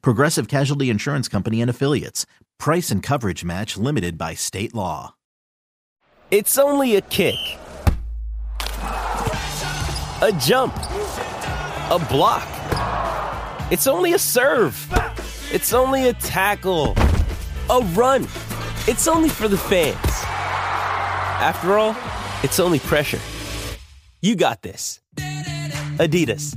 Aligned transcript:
Progressive 0.00 0.48
Casualty 0.48 0.90
Insurance 0.90 1.28
Company 1.28 1.60
and 1.60 1.70
Affiliates. 1.70 2.26
Price 2.58 2.90
and 2.90 3.02
coverage 3.02 3.44
match 3.44 3.76
limited 3.76 4.16
by 4.16 4.34
state 4.34 4.74
law. 4.74 5.14
It's 6.30 6.56
only 6.56 6.96
a 6.96 7.00
kick, 7.02 7.34
a 10.22 10.32
jump, 10.40 10.74
a 10.76 12.06
block. 12.08 12.48
It's 13.70 13.86
only 13.86 14.14
a 14.14 14.18
serve. 14.18 14.76
It's 15.52 15.74
only 15.74 16.08
a 16.08 16.14
tackle, 16.14 16.94
a 17.68 17.80
run. 17.92 18.22
It's 18.88 19.06
only 19.06 19.28
for 19.28 19.46
the 19.48 19.58
fans. 19.58 19.98
After 21.42 21.76
all, 21.78 21.94
it's 22.42 22.58
only 22.58 22.78
pressure. 22.78 23.20
You 24.22 24.36
got 24.36 24.62
this. 24.62 25.00
Adidas. 25.98 26.56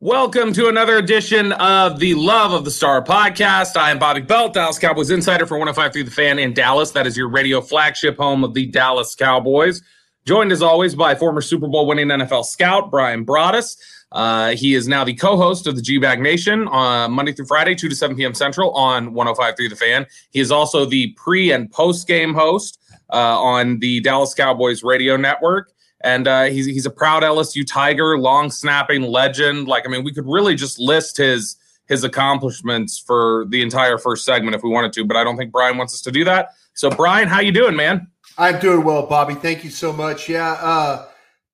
Welcome 0.00 0.52
to 0.52 0.68
another 0.68 0.96
edition 0.96 1.50
of 1.54 1.98
the 1.98 2.14
Love 2.14 2.52
of 2.52 2.64
the 2.64 2.70
Star 2.70 3.02
podcast. 3.02 3.76
I 3.76 3.90
am 3.90 3.98
Bobby 3.98 4.20
Belt, 4.20 4.54
Dallas 4.54 4.78
Cowboys 4.78 5.10
insider 5.10 5.44
for 5.44 5.58
105.3 5.58 6.04
The 6.04 6.10
Fan 6.12 6.38
in 6.38 6.54
Dallas. 6.54 6.92
That 6.92 7.04
is 7.04 7.16
your 7.16 7.28
radio 7.28 7.60
flagship 7.60 8.16
home 8.16 8.44
of 8.44 8.54
the 8.54 8.66
Dallas 8.66 9.16
Cowboys. 9.16 9.82
Joined 10.24 10.52
as 10.52 10.62
always 10.62 10.94
by 10.94 11.16
former 11.16 11.40
Super 11.40 11.66
Bowl 11.66 11.84
winning 11.84 12.06
NFL 12.06 12.44
scout 12.44 12.92
Bryan 12.92 13.26
Broaddus. 13.26 13.76
Uh, 14.12 14.50
he 14.50 14.74
is 14.74 14.86
now 14.86 15.02
the 15.02 15.14
co-host 15.14 15.66
of 15.66 15.74
the 15.74 15.82
G-Bag 15.82 16.20
Nation 16.20 16.68
on 16.68 17.10
Monday 17.10 17.32
through 17.32 17.46
Friday, 17.46 17.74
2 17.74 17.88
to 17.88 17.96
7 17.96 18.16
p.m. 18.16 18.34
Central 18.34 18.70
on 18.74 19.14
105.3 19.14 19.68
The 19.68 19.74
Fan. 19.74 20.06
He 20.30 20.38
is 20.38 20.52
also 20.52 20.84
the 20.84 21.08
pre- 21.14 21.50
and 21.50 21.72
post-game 21.72 22.34
host 22.34 22.80
uh, 23.12 23.16
on 23.16 23.80
the 23.80 23.98
Dallas 23.98 24.32
Cowboys 24.32 24.84
radio 24.84 25.16
network 25.16 25.72
and 26.00 26.28
uh, 26.28 26.44
he's 26.44 26.66
he's 26.66 26.86
a 26.86 26.90
proud 26.90 27.22
LSU 27.22 27.66
Tiger, 27.66 28.18
long 28.18 28.50
snapping 28.50 29.02
legend. 29.02 29.68
Like 29.68 29.86
I 29.86 29.90
mean, 29.90 30.04
we 30.04 30.12
could 30.12 30.26
really 30.26 30.54
just 30.54 30.78
list 30.78 31.16
his 31.16 31.56
his 31.88 32.04
accomplishments 32.04 32.98
for 32.98 33.46
the 33.48 33.62
entire 33.62 33.98
first 33.98 34.24
segment 34.24 34.54
if 34.54 34.62
we 34.62 34.70
wanted 34.70 34.92
to, 34.92 35.04
but 35.04 35.16
I 35.16 35.24
don't 35.24 35.36
think 35.36 35.50
Bryan 35.50 35.78
wants 35.78 35.94
us 35.94 36.02
to 36.02 36.12
do 36.12 36.22
that. 36.24 36.50
So, 36.74 36.90
Bryan, 36.90 37.28
how 37.28 37.40
you 37.40 37.50
doing, 37.50 37.74
man? 37.74 38.06
I'm 38.36 38.60
doing 38.60 38.84
well, 38.84 39.06
Bobby. 39.06 39.34
Thank 39.34 39.64
you 39.64 39.70
so 39.70 39.92
much. 39.92 40.28
Yeah, 40.28 40.52
uh, 40.52 41.06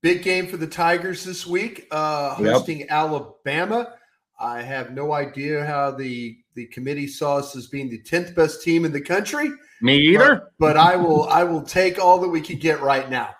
big 0.02 0.22
game 0.22 0.48
for 0.48 0.56
the 0.56 0.66
Tigers 0.66 1.24
this 1.24 1.46
week, 1.46 1.86
uh, 1.90 2.34
hosting 2.34 2.80
yep. 2.80 2.88
Alabama. 2.90 3.94
I 4.38 4.60
have 4.60 4.90
no 4.90 5.12
idea 5.12 5.64
how 5.64 5.92
the 5.92 6.36
the 6.54 6.66
committee 6.66 7.06
saw 7.06 7.38
us 7.38 7.56
as 7.56 7.68
being 7.68 7.88
the 7.88 8.02
tenth 8.02 8.34
best 8.34 8.62
team 8.62 8.84
in 8.84 8.92
the 8.92 9.00
country. 9.00 9.50
Me 9.80 9.96
either. 9.96 10.50
But, 10.58 10.74
but 10.74 10.76
I 10.76 10.96
will 10.96 11.24
I 11.28 11.44
will 11.44 11.62
take 11.62 11.98
all 11.98 12.20
that 12.20 12.28
we 12.28 12.40
can 12.40 12.58
get 12.58 12.82
right 12.82 13.08
now. 13.08 13.30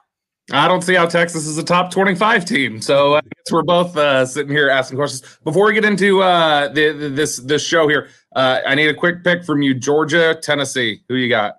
I 0.52 0.68
don't 0.68 0.82
see 0.82 0.94
how 0.94 1.06
Texas 1.06 1.46
is 1.46 1.56
a 1.56 1.62
top 1.62 1.90
25 1.90 2.44
team. 2.44 2.82
So 2.82 3.14
I 3.14 3.20
guess 3.20 3.52
we're 3.52 3.62
both 3.62 3.96
uh, 3.96 4.26
sitting 4.26 4.52
here 4.52 4.68
asking 4.68 4.98
questions. 4.98 5.38
Before 5.42 5.66
we 5.66 5.72
get 5.72 5.86
into 5.86 6.22
uh, 6.22 6.68
the, 6.68 6.92
the, 6.92 7.08
this 7.08 7.38
this 7.38 7.66
show 7.66 7.88
here, 7.88 8.08
uh, 8.36 8.60
I 8.66 8.74
need 8.74 8.88
a 8.88 8.94
quick 8.94 9.24
pick 9.24 9.44
from 9.44 9.62
you: 9.62 9.72
Georgia, 9.72 10.38
Tennessee. 10.40 11.02
Who 11.08 11.14
you 11.14 11.30
got? 11.30 11.56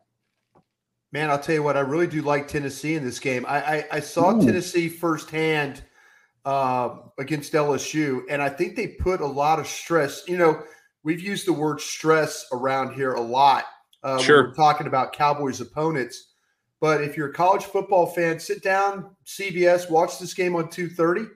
Man, 1.11 1.31
I'll 1.31 1.39
tell 1.39 1.55
you 1.55 1.63
what. 1.63 1.77
I 1.77 1.79
really 1.79 2.07
do 2.07 2.21
like 2.21 2.47
Tennessee 2.47 2.95
in 2.95 3.03
this 3.03 3.19
game. 3.19 3.45
I 3.47 3.77
I, 3.77 3.85
I 3.93 3.99
saw 4.01 4.35
Ooh. 4.35 4.45
Tennessee 4.45 4.87
firsthand 4.87 5.83
uh, 6.45 6.97
against 7.17 7.53
LSU, 7.53 8.21
and 8.29 8.39
I 8.39 8.49
think 8.49 8.75
they 8.75 8.87
put 8.87 9.19
a 9.19 9.25
lot 9.25 9.59
of 9.59 9.65
stress. 9.65 10.27
You 10.27 10.37
know, 10.37 10.61
we've 11.03 11.21
used 11.21 11.47
the 11.47 11.53
word 11.53 11.81
stress 11.81 12.45
around 12.51 12.93
here 12.93 13.13
a 13.13 13.21
lot. 13.21 13.65
Uh, 14.03 14.19
sure. 14.19 14.49
We're 14.49 14.53
talking 14.53 14.85
about 14.85 15.13
Cowboys 15.13 15.59
opponents 15.59 16.34
but 16.85 17.03
if 17.03 17.17
you're 17.17 17.31
a 17.31 17.33
college 17.33 17.63
football 17.63 18.05
fan, 18.05 18.39
sit 18.39 18.61
down, 18.61 19.09
CBS, 19.25 19.89
watch 19.89 20.19
this 20.19 20.35
game 20.35 20.55
on 20.55 20.67
2:30. 20.67 21.27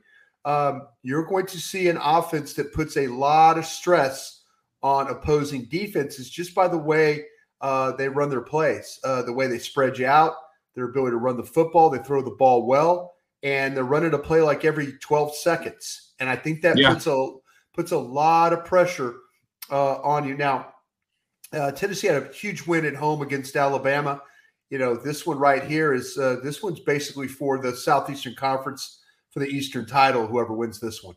Um, 0.46 0.84
you're 1.02 1.26
going 1.26 1.48
to 1.48 1.58
see 1.58 1.90
an 1.90 1.98
offense 1.98 2.54
that 2.54 2.72
puts 2.72 2.98
a 2.98 3.08
lot 3.08 3.58
of 3.58 3.66
stress 3.66 4.44
on 4.84 5.08
opposing 5.08 5.66
defenses 5.66 6.30
just 6.30 6.54
by 6.54 6.68
the 6.68 6.78
way 6.78 7.26
uh, 7.62 7.94
they 7.94 8.08
run 8.08 8.30
their 8.30 8.42
plays, 8.42 9.00
uh, 9.04 9.24
the 9.24 9.34
way 9.34 9.48
they 9.48 9.58
spread 9.58 9.98
you 9.98 10.06
out, 10.06 10.36
their 10.76 10.86
ability 10.86 11.14
to 11.14 11.18
run 11.18 11.36
the 11.36 11.44
football, 11.44 11.90
they 11.90 11.98
throw 11.98 12.22
the 12.22 12.30
ball 12.38 12.68
well, 12.68 13.16
and 13.42 13.76
they're 13.76 13.84
running 13.84 14.14
a 14.14 14.20
play 14.20 14.42
like 14.42 14.66
every 14.66 15.00
12 15.00 15.34
seconds. 15.34 16.12
And 16.20 16.30
I 16.30 16.36
think 16.36 16.62
that 16.62 16.78
yeah. 16.78 16.94
puts 16.94 17.08
a 17.08 17.28
puts 17.74 17.92
a 17.92 17.98
lot 17.98 18.54
of 18.54 18.66
pressure 18.66 19.16
uh, 19.72 19.96
on 20.02 20.28
you. 20.28 20.38
Now, 20.38 20.76
uh, 21.52 21.72
Tennessee 21.72 22.06
had 22.06 22.22
a 22.22 22.32
huge 22.32 22.68
win 22.68 22.86
at 22.86 22.94
home 22.94 23.24
against 23.24 23.56
Alabama 23.56 24.22
you 24.70 24.78
know, 24.78 24.96
this 24.96 25.26
one 25.26 25.38
right 25.38 25.64
here 25.64 25.94
is 25.94 26.18
uh, 26.18 26.38
this 26.44 26.62
one's 26.62 26.80
basically 26.80 27.28
for 27.28 27.60
the 27.60 27.76
Southeastern 27.76 28.36
Conference 28.36 29.00
for 29.32 29.40
the 29.40 29.48
Eastern 29.48 29.86
title, 29.86 30.28
whoever 30.28 30.54
wins 30.54 30.80
this 30.80 31.04
one. 31.04 31.16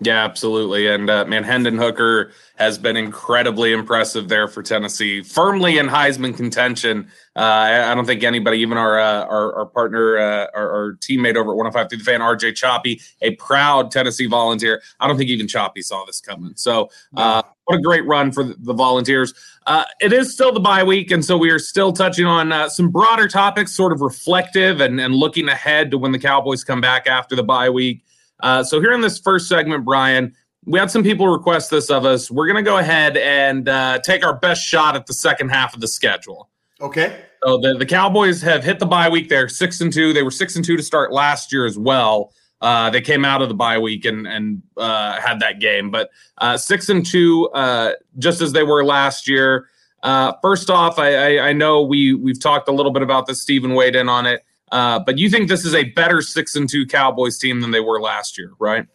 Yeah, 0.00 0.24
absolutely. 0.24 0.88
And 0.88 1.08
uh, 1.08 1.24
man, 1.24 1.42
Hendon 1.42 1.78
Hooker 1.78 2.30
has 2.56 2.76
been 2.76 2.98
incredibly 2.98 3.72
impressive 3.72 4.28
there 4.28 4.46
for 4.46 4.62
Tennessee, 4.62 5.22
firmly 5.22 5.78
in 5.78 5.86
Heisman 5.86 6.36
contention. 6.36 7.08
Uh, 7.34 7.40
I, 7.40 7.92
I, 7.92 7.94
don't 7.94 8.04
think 8.04 8.22
anybody, 8.22 8.58
even 8.58 8.76
our 8.76 8.98
uh, 8.98 9.24
our, 9.24 9.54
our, 9.54 9.66
partner, 9.66 10.18
uh, 10.18 10.46
our, 10.54 10.70
our, 10.70 10.92
teammate 10.96 11.36
over 11.36 11.52
at 11.52 11.56
105 11.56 11.88
through 11.88 11.98
the 11.98 12.04
fan, 12.04 12.20
RJ 12.20 12.56
Choppy, 12.56 13.00
a 13.22 13.34
proud 13.36 13.90
Tennessee 13.90 14.26
volunteer. 14.26 14.82
I 15.00 15.08
don't 15.08 15.16
think 15.16 15.30
even 15.30 15.48
Choppy 15.48 15.80
saw 15.80 16.04
this 16.04 16.20
coming. 16.20 16.52
So, 16.56 16.90
uh, 17.16 17.42
what 17.64 17.78
a 17.78 17.82
great 17.82 18.06
run 18.06 18.32
for 18.32 18.44
the, 18.44 18.74
Volunteers. 18.74 19.32
Uh, 19.66 19.84
it 20.00 20.12
is 20.12 20.32
still 20.32 20.52
the 20.52 20.60
bye 20.60 20.84
week, 20.84 21.10
and 21.10 21.24
so 21.24 21.38
we 21.38 21.50
are 21.50 21.58
still 21.58 21.92
touching 21.92 22.26
on 22.26 22.68
some 22.70 22.90
broader 22.90 23.28
topics, 23.28 23.72
sort 23.72 23.92
of 23.92 24.02
reflective 24.02 24.80
and, 24.80 25.00
and 25.00 25.14
looking 25.14 25.48
ahead 25.48 25.90
to 25.90 25.98
when 25.98 26.12
the 26.12 26.18
Cowboys 26.18 26.62
come 26.62 26.82
back 26.82 27.06
after 27.06 27.34
the 27.34 27.42
bye 27.42 27.70
week. 27.70 28.05
Uh, 28.40 28.62
so 28.62 28.80
here 28.80 28.92
in 28.92 29.00
this 29.00 29.18
first 29.18 29.48
segment, 29.48 29.84
Bryan, 29.84 30.34
we 30.64 30.78
had 30.78 30.90
some 30.90 31.02
people 31.02 31.28
request 31.28 31.70
this 31.70 31.90
of 31.90 32.04
us. 32.04 32.30
We're 32.30 32.46
going 32.46 32.62
to 32.62 32.68
go 32.68 32.78
ahead 32.78 33.16
and 33.16 33.68
uh, 33.68 34.00
take 34.00 34.24
our 34.24 34.36
best 34.36 34.64
shot 34.64 34.96
at 34.96 35.06
the 35.06 35.12
second 35.12 35.50
half 35.50 35.74
of 35.74 35.80
the 35.80 35.88
schedule. 35.88 36.50
Okay. 36.80 37.24
So 37.44 37.58
the, 37.58 37.74
the 37.74 37.86
Cowboys 37.86 38.42
have 38.42 38.64
hit 38.64 38.78
the 38.80 38.86
bye 38.86 39.08
week. 39.08 39.28
They're 39.28 39.48
six 39.48 39.80
and 39.80 39.92
two. 39.92 40.12
They 40.12 40.22
were 40.22 40.30
six 40.30 40.56
and 40.56 40.64
two 40.64 40.76
to 40.76 40.82
start 40.82 41.12
last 41.12 41.52
year 41.52 41.64
as 41.64 41.78
well. 41.78 42.32
Uh, 42.60 42.90
they 42.90 43.00
came 43.00 43.24
out 43.24 43.42
of 43.42 43.48
the 43.48 43.54
bye 43.54 43.78
week 43.78 44.04
and 44.04 44.26
and 44.26 44.62
uh, 44.76 45.20
had 45.20 45.40
that 45.40 45.60
game, 45.60 45.90
but 45.90 46.10
uh, 46.38 46.56
six 46.56 46.88
and 46.88 47.04
two, 47.04 47.48
uh, 47.50 47.92
just 48.18 48.40
as 48.40 48.52
they 48.52 48.62
were 48.62 48.84
last 48.84 49.28
year. 49.28 49.68
Uh, 50.02 50.32
first 50.40 50.70
off, 50.70 50.98
I, 50.98 51.36
I, 51.36 51.48
I 51.48 51.52
know 51.52 51.82
we 51.82 52.14
we've 52.14 52.40
talked 52.40 52.68
a 52.68 52.72
little 52.72 52.92
bit 52.92 53.02
about 53.02 53.26
this. 53.26 53.42
Stephen 53.42 53.74
weighed 53.74 53.94
in 53.94 54.08
on 54.08 54.24
it. 54.24 54.42
Uh, 54.72 54.98
but 54.98 55.18
you 55.18 55.30
think 55.30 55.48
this 55.48 55.64
is 55.64 55.74
a 55.74 55.84
better 55.84 56.20
six 56.20 56.56
and 56.56 56.68
two 56.68 56.86
Cowboys 56.86 57.38
team 57.38 57.60
than 57.60 57.70
they 57.70 57.80
were 57.80 58.00
last 58.00 58.36
year, 58.36 58.52
right? 58.58 58.86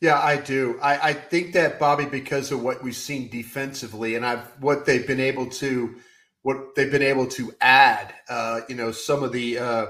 Yeah, 0.00 0.18
I 0.20 0.36
do. 0.36 0.78
I, 0.80 1.08
I 1.08 1.12
think 1.12 1.52
that 1.54 1.78
Bobby, 1.78 2.06
because 2.06 2.52
of 2.52 2.62
what 2.62 2.82
we've 2.82 2.94
seen 2.94 3.28
defensively, 3.28 4.14
and 4.14 4.24
I've 4.24 4.46
what 4.60 4.86
they've 4.86 5.06
been 5.06 5.20
able 5.20 5.46
to, 5.50 5.96
what 6.42 6.74
they've 6.76 6.90
been 6.90 7.02
able 7.02 7.26
to 7.26 7.52
add. 7.60 8.14
Uh, 8.28 8.60
you 8.68 8.76
know, 8.76 8.92
some 8.92 9.22
of 9.22 9.32
the, 9.32 9.58
uh, 9.58 9.86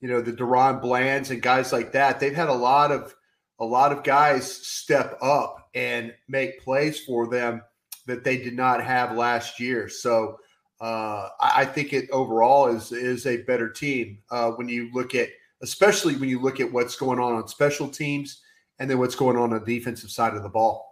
you 0.00 0.08
know, 0.08 0.20
the 0.20 0.32
DaRon 0.32 0.82
Blands 0.82 1.30
and 1.30 1.40
guys 1.40 1.72
like 1.72 1.92
that. 1.92 2.20
They've 2.20 2.34
had 2.34 2.50
a 2.50 2.54
lot 2.54 2.92
of 2.92 3.14
a 3.58 3.64
lot 3.64 3.90
of 3.90 4.04
guys 4.04 4.50
step 4.50 5.18
up 5.22 5.70
and 5.74 6.14
make 6.28 6.62
plays 6.62 7.00
for 7.00 7.26
them 7.26 7.62
that 8.06 8.24
they 8.24 8.36
did 8.36 8.54
not 8.54 8.84
have 8.84 9.16
last 9.16 9.58
year. 9.58 9.88
So 9.88 10.38
uh, 10.80 11.28
I 11.40 11.64
think 11.64 11.92
it 11.92 12.08
overall 12.10 12.68
is 12.68 12.92
is 12.92 13.26
a 13.26 13.38
better 13.38 13.68
team 13.68 14.18
uh, 14.30 14.50
when 14.52 14.68
you 14.68 14.90
look 14.92 15.14
at, 15.14 15.28
especially 15.62 16.16
when 16.16 16.28
you 16.28 16.40
look 16.40 16.60
at 16.60 16.72
what's 16.72 16.96
going 16.96 17.18
on 17.18 17.34
on 17.34 17.48
special 17.48 17.88
teams 17.88 18.42
and 18.78 18.88
then 18.88 18.98
what's 18.98 19.16
going 19.16 19.36
on 19.36 19.52
on 19.52 19.64
the 19.64 19.78
defensive 19.78 20.10
side 20.10 20.34
of 20.34 20.42
the 20.42 20.48
ball. 20.48 20.88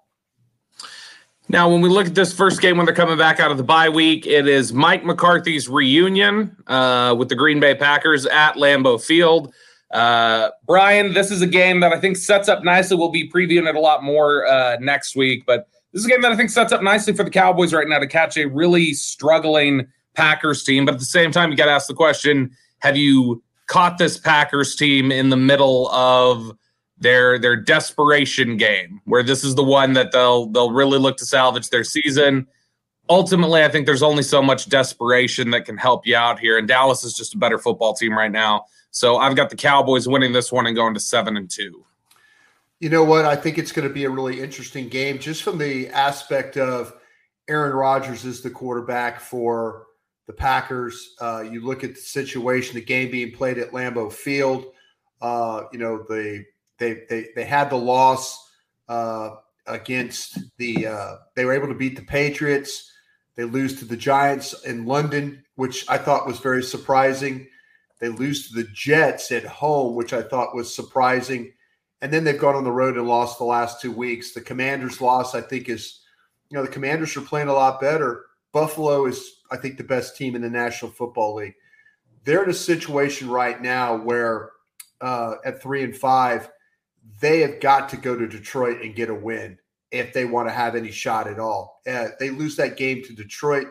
Now, 1.49 1.71
when 1.71 1.81
we 1.81 1.89
look 1.89 2.09
at 2.09 2.15
this 2.17 2.33
first 2.33 2.61
game 2.61 2.77
when 2.77 2.87
they're 2.87 2.95
coming 2.95 3.17
back 3.17 3.39
out 3.39 3.53
of 3.53 3.57
the 3.57 3.63
bye 3.63 3.89
week, 3.89 4.27
it 4.27 4.49
is 4.49 4.73
Mike 4.73 5.05
McCarthy's 5.05 5.69
reunion 5.69 6.57
uh, 6.67 7.15
with 7.17 7.29
the 7.29 7.37
Green 7.37 7.61
Bay 7.61 7.77
Packers 7.77 8.27
at 8.27 8.55
Lambeau 8.55 9.01
Field. 9.01 9.55
Uh, 9.93 10.51
Bryan, 10.67 11.15
this 11.15 11.31
is 11.31 11.43
a 11.43 11.47
game 11.47 11.79
that 11.81 11.93
I 11.93 12.01
think 12.01 12.17
sets 12.17 12.49
up 12.49 12.65
nicely. 12.65 12.97
We'll 12.97 13.13
be 13.13 13.31
previewing 13.31 13.69
it 13.69 13.77
a 13.77 13.81
lot 13.81 14.03
more 14.03 14.45
uh, 14.47 14.79
next 14.81 15.15
week, 15.15 15.45
but 15.47 15.69
this 15.97 16.03
is 16.03 16.07
a 16.09 16.11
game 16.11 16.21
that 16.21 16.31
I 16.31 16.37
think 16.37 16.51
sets 16.51 16.73
up 16.73 16.83
nicely 16.83 17.15
for 17.15 17.25
the 17.25 17.31
Cowboys 17.31 17.73
right 17.73 17.89
now 17.89 17.99
to 17.99 18.07
catch 18.07 18.37
a 18.37 18.45
really 18.45 18.93
struggling 18.93 19.87
Packers 20.13 20.63
team. 20.63 20.85
But 20.85 20.93
at 20.93 21.01
the 21.01 21.07
same 21.07 21.33
time, 21.33 21.51
you 21.51 21.57
got 21.57 21.65
to 21.65 21.71
ask 21.71 21.89
the 21.89 21.95
question: 21.95 22.51
Have 22.81 22.99
you 22.99 23.43
caught 23.65 23.97
this 23.97 24.19
Packers 24.19 24.77
team 24.77 25.11
in 25.11 25.31
the 25.31 25.39
middle 25.39 25.89
of 25.89 26.53
their 26.99 27.39
their 27.39 27.57
desperation 27.57 28.59
game, 28.59 29.01
where 29.05 29.23
this 29.23 29.43
is 29.43 29.55
the 29.55 29.65
one 29.65 29.95
that 29.95 30.13
they'll 30.13 30.51
they'll 30.51 30.71
really 30.71 30.99
look 30.99 31.17
to 31.17 31.25
salvage 31.25 31.71
their 31.71 31.85
season. 31.85 32.47
Ultimately, 33.09 33.65
I 33.65 33.71
think 33.71 33.87
there's 33.87 34.03
only 34.03 34.23
so 34.23 34.43
much 34.43 34.69
desperation 34.69 35.51
that 35.53 35.65
can 35.65 35.79
help 35.79 36.07
you 36.07 36.15
out 36.15 36.39
here, 36.39 36.59
and 36.59 36.69
Dallas 36.69 37.05
is 37.05 37.17
just 37.17 37.35
a 37.35 37.39
better 37.39 37.57
football 37.57 37.95
team 37.95 38.13
right 38.13 38.31
now. 38.31 38.67
So 38.91 39.17
I've 39.17 39.35
got 39.35 39.49
the 39.49 39.57
Cowboys 39.57 40.07
winning 40.07 40.35
this 40.35 40.53
one 40.53 40.67
and 40.67 40.77
going 40.77 40.93
to 40.93 41.01
seven 41.01 41.39
and 41.39 41.51
two. 41.51 41.87
You 42.79 42.91
know 42.91 43.05
what? 43.05 43.25
I 43.25 43.37
think 43.37 43.57
it's 43.57 43.73
going 43.73 43.89
to 43.89 43.95
be 43.95 44.05
a 44.05 44.11
really 44.11 44.41
interesting 44.41 44.89
game, 44.89 45.19
just 45.19 45.43
from 45.43 45.57
the 45.57 45.89
aspect 45.89 46.59
of 46.59 46.93
Aaron 47.49 47.73
Rodgers 47.73 48.27
is 48.27 48.43
the 48.43 48.51
quarterback 48.51 49.19
for 49.19 49.87
the 50.27 50.35
Packers. 50.35 51.15
Uh, 51.19 51.41
you 51.41 51.65
look 51.65 51.85
at 51.85 51.95
the 51.95 52.01
situation, 52.01 52.75
the 52.75 52.83
game 52.83 53.11
being 53.11 53.33
played 53.33 53.57
at 53.57 53.71
Lambeau 53.71 54.13
Field. 54.13 54.67
Uh, 55.23 55.63
you 55.73 55.79
know, 55.79 56.05
the 56.09 56.45
they 56.79 57.05
they 57.09 57.29
they 57.35 57.45
had 57.45 57.71
the 57.71 57.77
loss 57.77 58.53
uh, 58.89 59.31
against 59.67 60.39
the. 60.59 60.87
Uh, 60.87 61.17
they 61.35 61.47
were 61.47 61.55
able 61.55 61.69
to 61.69 61.75
beat 61.75 61.97
the 61.97 62.03
Patriots. 62.03 62.93
They 63.37 63.45
lose 63.45 63.79
to 63.79 63.87
the 63.87 63.97
Giants 63.97 64.65
in 64.65 64.85
London, 64.85 65.43
which 65.55 65.89
I 65.89 65.97
thought 65.97 66.27
was 66.27 66.41
very 66.41 66.63
surprising. 66.63 67.49
They 68.01 68.09
lose 68.11 68.49
to 68.49 68.55
the 68.55 68.69
Jets 68.75 69.33
at 69.33 69.45
home, 69.45 69.95
which 69.95 70.13
I 70.13 70.21
thought 70.21 70.55
was 70.55 70.75
surprising. 70.75 71.53
And 72.03 72.13
then 72.13 72.25
they've 72.25 72.39
gone 72.39 72.55
on 72.55 72.65
the 72.65 72.73
road 72.73 72.97
and 72.97 73.09
lost 73.09 73.39
the 73.39 73.45
last 73.45 73.81
two 73.81 73.93
weeks. 73.93 74.33
The 74.33 74.41
Commanders' 74.41 75.01
loss, 75.01 75.35
I 75.35 75.41
think, 75.41 75.69
is 75.69 76.01
you 76.51 76.57
know 76.57 76.65
the 76.65 76.71
Commanders 76.71 77.17
are 77.17 77.23
playing 77.23 77.49
a 77.49 77.55
lot 77.55 77.81
better. 77.81 78.27
Buffalo 78.53 79.07
is, 79.07 79.43
I 79.51 79.57
think, 79.57 79.77
the 79.77 79.85
best 79.85 80.17
team 80.17 80.35
in 80.35 80.43
the 80.43 80.51
National 80.51 80.91
Football 80.91 81.35
League. 81.37 81.55
They're 82.25 82.43
in 82.43 82.51
a 82.51 82.55
situation 82.55 83.29
right 83.29 83.61
now 83.61 83.97
where 83.97 84.51
uh, 85.01 85.35
at 85.45 85.63
three 85.63 85.85
and 85.85 85.97
five, 85.97 86.51
they 87.21 87.41
have 87.41 87.61
got 87.61 87.89
to 87.91 87.97
go 87.97 88.17
to 88.17 88.27
Detroit 88.27 88.83
and 88.83 88.95
get 88.95 89.11
a 89.11 89.15
win 89.15 89.59
if 89.91 90.13
they 90.13 90.25
want 90.25 90.49
to 90.49 90.53
have 90.53 90.75
any 90.75 90.91
shot 90.91 91.29
at 91.29 91.39
all. 91.39 91.81
Uh, 91.87 92.09
they 92.19 92.31
lose 92.31 92.57
that 92.57 92.77
game 92.77 93.03
to 93.05 93.13
Detroit, 93.13 93.69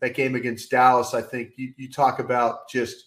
that 0.00 0.14
game 0.14 0.34
against 0.34 0.70
Dallas. 0.70 1.14
I 1.14 1.22
think 1.22 1.52
you, 1.56 1.72
you 1.76 1.90
talk 1.90 2.18
about 2.18 2.68
just 2.68 3.06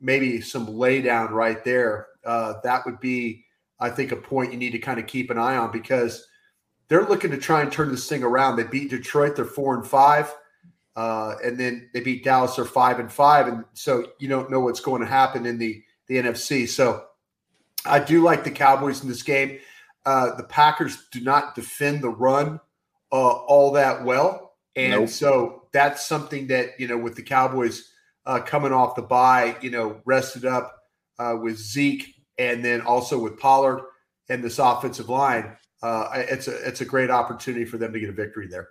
maybe 0.00 0.40
some 0.40 0.66
laydown 0.66 1.30
right 1.30 1.62
there. 1.64 2.06
Uh, 2.24 2.54
that 2.64 2.84
would 2.86 3.00
be, 3.00 3.44
I 3.80 3.90
think, 3.90 4.12
a 4.12 4.16
point 4.16 4.52
you 4.52 4.58
need 4.58 4.72
to 4.72 4.78
kind 4.78 5.00
of 5.00 5.06
keep 5.06 5.30
an 5.30 5.38
eye 5.38 5.56
on 5.56 5.72
because 5.72 6.26
they're 6.88 7.06
looking 7.06 7.30
to 7.30 7.38
try 7.38 7.62
and 7.62 7.72
turn 7.72 7.90
this 7.90 8.08
thing 8.08 8.22
around. 8.22 8.56
They 8.56 8.64
beat 8.64 8.90
Detroit, 8.90 9.36
they're 9.36 9.44
four 9.44 9.74
and 9.74 9.86
five. 9.86 10.34
Uh, 10.96 11.36
and 11.44 11.58
then 11.58 11.88
they 11.94 12.00
beat 12.00 12.24
Dallas, 12.24 12.56
they're 12.56 12.64
five 12.64 12.98
and 12.98 13.10
five. 13.10 13.46
And 13.46 13.64
so 13.74 14.06
you 14.18 14.28
don't 14.28 14.50
know 14.50 14.60
what's 14.60 14.80
going 14.80 15.00
to 15.00 15.06
happen 15.06 15.46
in 15.46 15.56
the, 15.56 15.82
the 16.08 16.16
NFC. 16.16 16.68
So 16.68 17.04
I 17.86 17.98
do 18.00 18.22
like 18.22 18.44
the 18.44 18.50
Cowboys 18.50 19.02
in 19.02 19.08
this 19.08 19.22
game. 19.22 19.58
Uh, 20.04 20.34
the 20.34 20.44
Packers 20.44 21.06
do 21.10 21.20
not 21.20 21.54
defend 21.54 22.02
the 22.02 22.08
run 22.08 22.60
uh, 23.12 23.16
all 23.16 23.72
that 23.72 24.04
well, 24.04 24.54
and 24.76 25.02
nope. 25.02 25.08
so 25.08 25.68
that's 25.72 26.06
something 26.06 26.46
that 26.46 26.78
you 26.78 26.88
know 26.88 26.96
with 26.96 27.16
the 27.16 27.22
Cowboys 27.22 27.92
uh, 28.26 28.40
coming 28.40 28.72
off 28.72 28.94
the 28.94 29.02
bye, 29.02 29.56
you 29.60 29.70
know, 29.70 30.00
rested 30.04 30.44
up 30.44 30.74
uh, 31.18 31.36
with 31.40 31.58
Zeke 31.58 32.14
and 32.40 32.64
then 32.64 32.80
also 32.80 33.18
with 33.18 33.38
Pollard 33.38 33.82
and 34.30 34.42
this 34.42 34.58
offensive 34.58 35.10
line. 35.10 35.56
Uh, 35.82 36.08
it's 36.14 36.48
a 36.48 36.56
it's 36.66 36.80
a 36.80 36.84
great 36.84 37.10
opportunity 37.10 37.64
for 37.64 37.76
them 37.76 37.92
to 37.92 38.00
get 38.00 38.08
a 38.08 38.12
victory 38.12 38.48
there. 38.48 38.68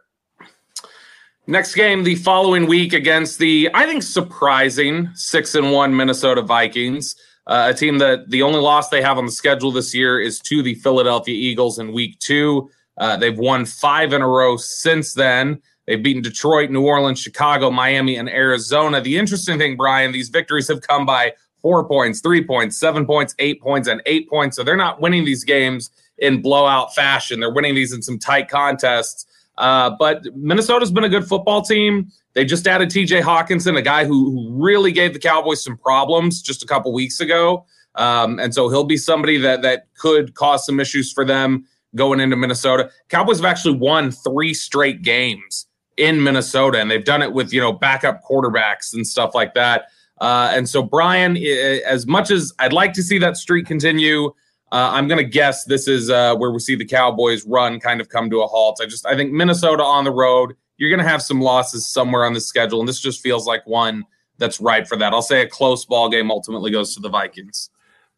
Next 1.47 1.75
game 1.75 2.03
the 2.03 2.15
following 2.15 2.67
week 2.67 2.93
against 2.93 3.39
the 3.39 3.69
I 3.73 3.85
think 3.85 4.03
surprising 4.03 5.09
six 5.13 5.55
and 5.55 5.71
one 5.71 5.95
Minnesota 5.95 6.41
Vikings. 6.41 7.15
Uh, 7.47 7.71
a 7.71 7.73
team 7.73 7.97
that 7.97 8.29
the 8.29 8.43
only 8.43 8.59
loss 8.59 8.89
they 8.89 9.01
have 9.01 9.17
on 9.17 9.25
the 9.25 9.31
schedule 9.31 9.71
this 9.71 9.93
year 9.95 10.19
is 10.19 10.39
to 10.39 10.61
the 10.61 10.75
Philadelphia 10.75 11.33
Eagles 11.33 11.79
in 11.79 11.93
week 11.93 12.19
two. 12.19 12.69
Uh, 12.97 13.17
they've 13.17 13.39
won 13.39 13.65
five 13.65 14.13
in 14.13 14.21
a 14.21 14.27
row 14.27 14.55
since 14.57 15.13
then. 15.13 15.59
They've 15.87 16.01
beaten 16.03 16.21
Detroit, 16.21 16.69
New 16.69 16.85
Orleans, 16.85 17.19
Chicago, 17.19 17.71
Miami, 17.71 18.17
and 18.17 18.29
Arizona. 18.29 19.01
The 19.01 19.17
interesting 19.17 19.57
thing, 19.57 19.77
Bryan, 19.77 20.11
these 20.11 20.29
victories 20.29 20.67
have 20.67 20.81
come 20.81 21.07
by 21.07 21.33
four 21.61 21.87
points, 21.87 22.21
three 22.21 22.43
points, 22.43 22.77
seven 22.77 23.05
points, 23.05 23.35
eight 23.39 23.61
points, 23.61 23.87
and 23.87 24.01
eight 24.05 24.29
points. 24.29 24.55
So 24.55 24.63
they're 24.63 24.77
not 24.77 25.01
winning 25.01 25.25
these 25.25 25.43
games 25.43 25.91
in 26.17 26.41
blowout 26.41 26.93
fashion. 26.93 27.39
They're 27.39 27.51
winning 27.51 27.75
these 27.75 27.93
in 27.93 28.01
some 28.01 28.19
tight 28.19 28.49
contests. 28.49 29.25
Uh, 29.57 29.91
but 29.99 30.23
Minnesota's 30.35 30.91
been 30.91 31.03
a 31.03 31.09
good 31.09 31.27
football 31.27 31.61
team. 31.61 32.11
They 32.33 32.45
just 32.45 32.67
added 32.67 32.89
TJ 32.89 33.21
Hockenson, 33.21 33.77
a 33.77 33.81
guy 33.81 34.05
who, 34.05 34.31
who 34.31 34.63
really 34.63 34.91
gave 34.91 35.13
the 35.13 35.19
Cowboys 35.19 35.63
some 35.63 35.77
problems 35.77 36.41
just 36.41 36.63
a 36.63 36.65
couple 36.65 36.93
weeks 36.93 37.19
ago. 37.19 37.65
Um, 37.95 38.39
and 38.39 38.53
so 38.53 38.69
he'll 38.69 38.85
be 38.85 38.97
somebody 38.97 39.37
that 39.39 39.61
that 39.63 39.87
could 39.95 40.33
cause 40.35 40.65
some 40.65 40.79
issues 40.79 41.11
for 41.11 41.25
them 41.25 41.65
going 41.95 42.19
into 42.19 42.35
Minnesota. 42.35 42.91
Cowboys 43.09 43.37
have 43.37 43.45
actually 43.45 43.75
won 43.75 44.11
three 44.11 44.53
straight 44.53 45.01
games 45.01 45.65
in 45.97 46.23
Minnesota, 46.23 46.79
and 46.79 46.89
they've 46.89 47.03
done 47.03 47.21
it 47.21 47.33
with 47.33 47.51
you 47.51 47.59
know 47.59 47.73
backup 47.73 48.23
quarterbacks 48.23 48.93
and 48.93 49.05
stuff 49.05 49.35
like 49.35 49.53
that. 49.55 49.89
Uh, 50.21 50.51
and 50.53 50.67
so, 50.67 50.83
Bryan, 50.83 51.37
as 51.37 52.05
much 52.05 52.29
as 52.31 52.53
I'd 52.59 52.73
like 52.73 52.93
to 52.93 53.03
see 53.03 53.19
that 53.19 53.37
streak 53.37 53.65
continue, 53.65 54.27
uh, 54.71 54.91
I'm 54.91 55.07
going 55.07 55.17
to 55.17 55.29
guess 55.29 55.63
this 55.65 55.87
is 55.87 56.09
uh, 56.09 56.35
where 56.35 56.51
we 56.51 56.59
see 56.59 56.75
the 56.75 56.85
Cowboys 56.85 57.45
run 57.45 57.79
kind 57.79 58.01
of 58.01 58.09
come 58.09 58.29
to 58.29 58.41
a 58.41 58.47
halt. 58.47 58.79
I 58.81 58.85
just 58.85 59.05
I 59.05 59.15
think 59.15 59.31
Minnesota 59.31 59.83
on 59.83 60.03
the 60.03 60.11
road 60.11 60.55
you're 60.79 60.89
going 60.89 61.05
to 61.05 61.09
have 61.09 61.21
some 61.21 61.41
losses 61.41 61.87
somewhere 61.87 62.25
on 62.25 62.33
the 62.33 62.41
schedule, 62.41 62.79
and 62.79 62.87
this 62.87 62.99
just 62.99 63.21
feels 63.21 63.45
like 63.45 63.67
one 63.67 64.05
that's 64.37 64.61
right 64.61 64.87
for 64.87 64.95
that. 64.95 65.13
I'll 65.13 65.21
say 65.21 65.41
a 65.41 65.47
close 65.47 65.85
ball 65.85 66.09
game 66.09 66.31
ultimately 66.31 66.71
goes 66.71 66.95
to 66.95 67.01
the 67.01 67.09
Vikings. 67.09 67.69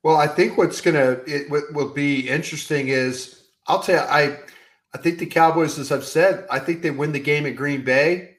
Well, 0.04 0.16
I 0.16 0.28
think 0.28 0.58
what's 0.58 0.80
going 0.80 0.96
to 0.96 1.22
it 1.26 1.50
will 1.50 1.90
be 1.90 2.30
interesting 2.30 2.88
is 2.88 3.44
I'll 3.68 3.82
tell 3.82 3.96
you 3.96 4.10
I 4.10 4.38
I 4.94 4.98
think 5.00 5.20
the 5.20 5.26
Cowboys, 5.26 5.80
as 5.80 5.92
I've 5.92 6.06
said, 6.06 6.46
I 6.52 6.60
think 6.60 6.82
they 6.82 6.92
win 6.92 7.12
the 7.12 7.20
game 7.20 7.46
at 7.46 7.56
Green 7.56 7.84
Bay, 7.84 8.38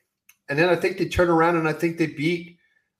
and 0.48 0.58
then 0.58 0.68
I 0.68 0.76
think 0.76 0.98
they 0.98 1.06
turn 1.06 1.28
around 1.28 1.56
and 1.56 1.68
I 1.68 1.72
think 1.72 1.98
they 1.98 2.06
beat. 2.06 2.51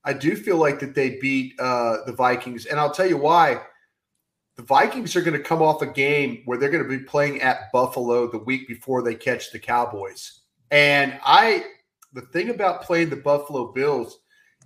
I 0.05 0.13
do 0.13 0.35
feel 0.37 0.57
like 0.57 0.81
that 0.81 0.95
they 0.95 1.19
beat 1.21 1.55
uh, 1.61 1.99
the 2.07 2.13
Vikings, 2.13 2.67
and 2.67 2.79
I'll 2.79 2.91
tell 2.91 3.07
you 3.07 3.17
why. 3.17 3.63
The 4.57 4.63
Vikings 4.63 5.17
are 5.17 5.23
going 5.23 5.37
to 5.37 5.43
come 5.43 5.63
off 5.63 5.81
a 5.81 5.87
game 5.87 6.43
where 6.45 6.59
they're 6.59 6.71
going 6.71 6.83
to 6.83 6.89
be 6.89 7.05
playing 7.05 7.41
at 7.41 7.73
Buffalo 7.73 8.31
the 8.31 8.39
week 8.39 8.69
before 8.69 9.03
they 9.03 9.15
catch 9.15 9.51
the 9.51 9.59
Cowboys. 9.59 10.41
And 10.71 11.19
I, 11.25 11.65
the 12.13 12.21
thing 12.21 12.51
about 12.51 12.83
playing 12.83 13.09
the 13.09 13.17
Buffalo 13.17 13.73
Bills 13.73 14.19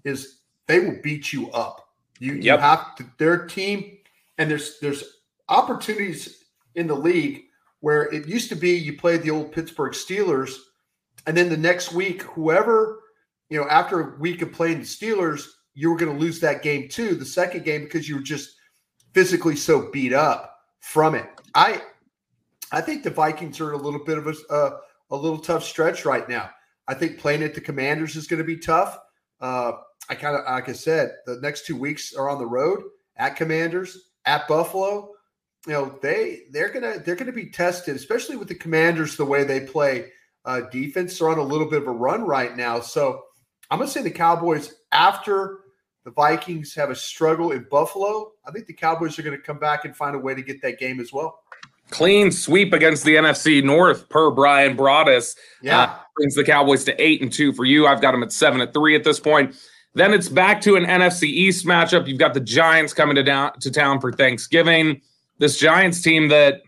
is 0.05 0.41
they 0.67 0.81
will 0.81 0.99
beat 1.03 1.33
you 1.33 1.51
up. 1.53 1.89
You, 2.19 2.35
yep. 2.35 2.43
you 2.43 2.59
have 2.59 2.97
to, 2.97 3.07
their 3.19 3.47
team, 3.47 3.99
and 4.39 4.51
there's 4.51 4.79
there's 4.81 5.05
opportunities 5.49 6.45
in 6.75 6.87
the 6.87 6.95
league 6.95 7.45
where 7.81 8.05
it 8.13 8.27
used 8.27 8.49
to 8.49 8.57
be 8.57 8.71
you 8.71 8.97
played 8.97 9.23
the 9.23 9.31
old 9.31 9.53
Pittsburgh 9.53 9.93
Steelers, 9.93 10.57
and 11.27 11.37
then 11.37 11.49
the 11.49 11.57
next 11.57 11.93
week, 11.93 12.23
whoever, 12.23 13.01
you 13.49 13.59
know, 13.59 13.69
after 13.69 14.01
a 14.01 14.19
week 14.19 14.43
of 14.43 14.53
playing 14.53 14.79
the 14.79 14.85
Steelers, 14.85 15.47
you 15.75 15.91
were 15.91 15.97
going 15.97 16.13
to 16.13 16.19
lose 16.19 16.41
that 16.41 16.63
game 16.63 16.89
too, 16.89 17.15
the 17.15 17.25
second 17.25 17.65
game, 17.65 17.85
because 17.85 18.09
you 18.09 18.17
were 18.17 18.23
just 18.23 18.57
physically 19.13 19.57
so 19.57 19.91
beat 19.91 20.13
up 20.13 20.59
from 20.81 21.15
it. 21.15 21.27
I 21.55 21.83
I 22.73 22.81
think 22.81 23.03
the 23.03 23.11
Vikings 23.11 23.61
are 23.61 23.73
a 23.73 23.77
little 23.79 24.05
bit 24.05 24.19
of 24.19 24.27
a, 24.27 24.35
uh, 24.53 24.79
a 25.11 25.17
little 25.17 25.39
tough 25.39 25.65
stretch 25.65 26.05
right 26.05 26.29
now. 26.29 26.51
I 26.89 26.95
think 26.95 27.19
playing 27.19 27.43
at 27.43 27.55
the 27.55 27.61
Commanders 27.61 28.17
is 28.17 28.27
going 28.27 28.39
to 28.39 28.45
be 28.45 28.59
tough. 28.59 28.99
Uh, 29.41 29.73
I 30.09 30.15
kind 30.15 30.37
of, 30.37 30.45
like 30.45 30.69
I 30.69 30.73
said, 30.73 31.13
the 31.27 31.41
next 31.41 31.67
two 31.67 31.77
weeks 31.77 32.15
are 32.15 32.29
on 32.29 32.39
the 32.39 32.47
road 32.47 32.83
at 33.17 33.37
Commanders, 33.37 34.11
at 34.25 34.47
Buffalo. 34.49 35.13
You 35.67 35.73
know, 35.73 35.99
they 36.01 36.43
they're 36.51 36.69
gonna 36.69 37.01
they're 37.01 37.17
gonna 37.17 37.33
be 37.33 37.51
tested, 37.51 37.97
especially 37.97 38.37
with 38.37 38.47
the 38.47 38.55
Commanders 38.55 39.17
the 39.17 39.25
way 39.25 39.43
they 39.43 39.61
play 39.61 40.13
uh, 40.45 40.63
defense. 40.71 41.19
They're 41.19 41.29
on 41.29 41.39
a 41.39 41.43
little 41.43 41.69
bit 41.69 41.83
of 41.83 41.89
a 41.89 41.93
run 41.93 42.25
right 42.25 42.57
now, 42.57 42.79
so 42.79 43.25
I'm 43.71 43.79
gonna 43.79 43.91
say 43.91 44.03
the 44.03 44.11
Cowboys 44.11 44.75
after 44.93 45.61
the 46.07 46.13
Vikings 46.13 46.73
have 46.77 46.91
a 46.91 46.95
struggle 46.95 47.51
in 47.51 47.67
Buffalo. 47.69 48.31
I 48.47 48.53
think 48.53 48.67
the 48.67 48.73
Cowboys 48.73 49.19
are 49.19 49.23
going 49.23 49.37
to 49.37 49.43
come 49.43 49.59
back 49.59 49.85
and 49.85 49.95
find 49.95 50.15
a 50.15 50.19
way 50.19 50.37
to 50.37 50.43
get 50.43 50.63
that 50.63 50.79
game 50.79 51.01
as 51.01 51.13
well. 51.13 51.41
Clean 51.91 52.31
sweep 52.31 52.73
against 52.73 53.05
the 53.05 53.17
NFC 53.17 53.63
North 53.63 54.09
per 54.09 54.31
Bryan 54.31 54.77
Broaddus. 54.77 55.37
Yeah. 55.61 55.81
Uh, 55.81 55.97
brings 56.17 56.37
the 56.37 56.45
Cowboys 56.45 56.85
to 56.85 57.03
eight 57.03 57.23
and 57.23 57.33
two 57.33 57.53
for 57.53 57.65
you. 57.65 57.89
I've 57.89 58.01
got 58.01 58.13
them 58.13 58.23
at 58.23 58.31
seven 58.31 58.61
at 58.61 58.73
three 58.73 58.95
at 58.95 59.03
this 59.03 59.19
point. 59.19 59.57
Then 59.95 60.15
it's 60.15 60.29
back 60.29 60.61
to 60.61 60.77
an 60.77 60.85
NFC 60.85 61.25
East 61.25 61.67
matchup. 61.67 62.07
You've 62.07 62.21
got 62.21 62.35
the 62.35 62.41
Giants 62.41 62.95
coming 62.95 63.17
to 63.17 63.25
down 63.25 63.59
to 63.59 63.71
town 63.73 64.01
for 64.01 64.13
Thanksgiving. 64.13 65.01
This 65.39 65.59
Giants 65.59 66.03
team 66.03 66.29
that 66.29 66.63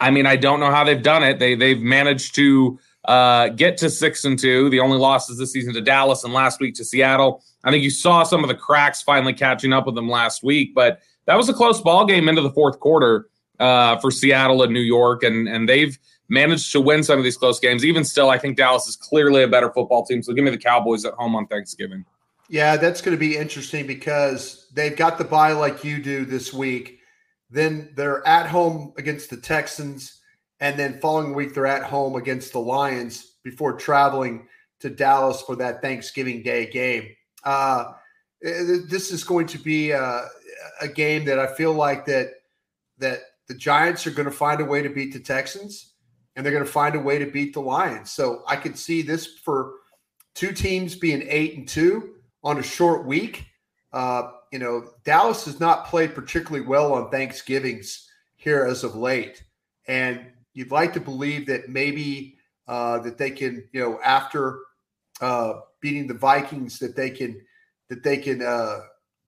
I 0.00 0.10
mean, 0.10 0.26
I 0.26 0.34
don't 0.34 0.58
know 0.58 0.70
how 0.72 0.82
they've 0.82 1.02
done 1.02 1.22
it. 1.22 1.38
They 1.38 1.54
they've 1.54 1.80
managed 1.80 2.34
to 2.34 2.80
uh, 3.04 3.48
get 3.48 3.76
to 3.78 3.90
six 3.90 4.24
and 4.24 4.38
two. 4.38 4.70
The 4.70 4.80
only 4.80 4.98
losses 4.98 5.38
this 5.38 5.52
season 5.52 5.74
to 5.74 5.80
Dallas 5.80 6.24
and 6.24 6.32
last 6.32 6.60
week 6.60 6.74
to 6.76 6.84
Seattle. 6.84 7.42
I 7.64 7.70
think 7.70 7.82
you 7.82 7.90
saw 7.90 8.22
some 8.22 8.42
of 8.44 8.48
the 8.48 8.54
cracks 8.54 9.02
finally 9.02 9.32
catching 9.32 9.72
up 9.72 9.86
with 9.86 9.94
them 9.94 10.08
last 10.08 10.42
week, 10.42 10.74
but 10.74 11.00
that 11.26 11.36
was 11.36 11.48
a 11.48 11.54
close 11.54 11.80
ball 11.80 12.06
game 12.06 12.28
into 12.28 12.42
the 12.42 12.52
fourth 12.52 12.80
quarter 12.80 13.28
uh, 13.60 13.98
for 13.98 14.10
Seattle 14.10 14.62
and 14.62 14.72
New 14.72 14.80
York, 14.80 15.22
and 15.22 15.48
and 15.48 15.68
they've 15.68 15.98
managed 16.28 16.72
to 16.72 16.80
win 16.80 17.02
some 17.02 17.18
of 17.18 17.24
these 17.24 17.36
close 17.36 17.60
games. 17.60 17.84
Even 17.84 18.04
still, 18.04 18.30
I 18.30 18.38
think 18.38 18.56
Dallas 18.56 18.86
is 18.86 18.96
clearly 18.96 19.42
a 19.42 19.48
better 19.48 19.70
football 19.70 20.04
team. 20.04 20.22
So 20.22 20.32
give 20.32 20.44
me 20.44 20.50
the 20.50 20.58
Cowboys 20.58 21.04
at 21.04 21.14
home 21.14 21.36
on 21.36 21.46
Thanksgiving. 21.46 22.04
Yeah, 22.48 22.76
that's 22.76 23.00
going 23.00 23.16
to 23.16 23.20
be 23.20 23.36
interesting 23.36 23.86
because 23.86 24.68
they've 24.74 24.96
got 24.96 25.18
the 25.18 25.24
bye 25.24 25.52
like 25.52 25.84
you 25.84 26.02
do 26.02 26.24
this 26.24 26.52
week. 26.52 27.00
Then 27.50 27.90
they're 27.94 28.26
at 28.26 28.46
home 28.48 28.92
against 28.98 29.30
the 29.30 29.36
Texans, 29.36 30.20
and 30.60 30.78
then 30.78 31.00
following 31.00 31.34
week 31.34 31.54
they're 31.54 31.66
at 31.66 31.84
home 31.84 32.16
against 32.16 32.52
the 32.52 32.60
Lions 32.60 33.32
before 33.42 33.74
traveling 33.74 34.48
to 34.80 34.90
Dallas 34.90 35.42
for 35.42 35.56
that 35.56 35.82
Thanksgiving 35.82 36.42
Day 36.42 36.70
game. 36.70 37.08
Uh, 37.44 37.92
this 38.40 39.10
is 39.10 39.24
going 39.24 39.46
to 39.46 39.58
be 39.58 39.90
a, 39.90 40.26
a 40.80 40.88
game 40.88 41.24
that 41.24 41.38
I 41.38 41.46
feel 41.54 41.72
like 41.72 42.04
that 42.06 42.28
that 42.98 43.20
the 43.48 43.54
Giants 43.54 44.06
are 44.06 44.10
going 44.10 44.28
to 44.28 44.34
find 44.34 44.60
a 44.60 44.64
way 44.64 44.82
to 44.82 44.88
beat 44.88 45.12
the 45.12 45.20
Texans, 45.20 45.92
and 46.36 46.44
they're 46.44 46.52
going 46.52 46.64
to 46.64 46.70
find 46.70 46.94
a 46.94 47.00
way 47.00 47.18
to 47.18 47.26
beat 47.26 47.54
the 47.54 47.60
Lions. 47.60 48.10
So 48.10 48.42
I 48.46 48.56
could 48.56 48.78
see 48.78 49.02
this 49.02 49.26
for 49.26 49.72
two 50.34 50.52
teams 50.52 50.94
being 50.94 51.24
eight 51.28 51.56
and 51.56 51.66
two 51.66 52.14
on 52.42 52.58
a 52.58 52.62
short 52.62 53.06
week. 53.06 53.46
Uh, 53.92 54.30
you 54.52 54.58
know, 54.58 54.90
Dallas 55.04 55.44
has 55.46 55.60
not 55.60 55.86
played 55.86 56.14
particularly 56.14 56.66
well 56.66 56.92
on 56.92 57.10
Thanksgivings 57.10 58.08
here 58.36 58.64
as 58.64 58.84
of 58.84 58.96
late, 58.96 59.42
and 59.88 60.26
you'd 60.54 60.70
like 60.70 60.92
to 60.94 61.00
believe 61.00 61.46
that 61.46 61.68
maybe 61.68 62.36
uh, 62.66 62.98
that 63.00 63.18
they 63.18 63.30
can, 63.30 63.68
you 63.72 63.80
know, 63.80 64.00
after 64.02 64.60
uh, 65.20 65.54
beating 65.80 66.06
the 66.06 66.14
Vikings, 66.14 66.78
that 66.78 66.96
they 66.96 67.10
can 67.10 67.40
that 67.90 68.02
they 68.02 68.16
can 68.16 68.42
uh, 68.42 68.80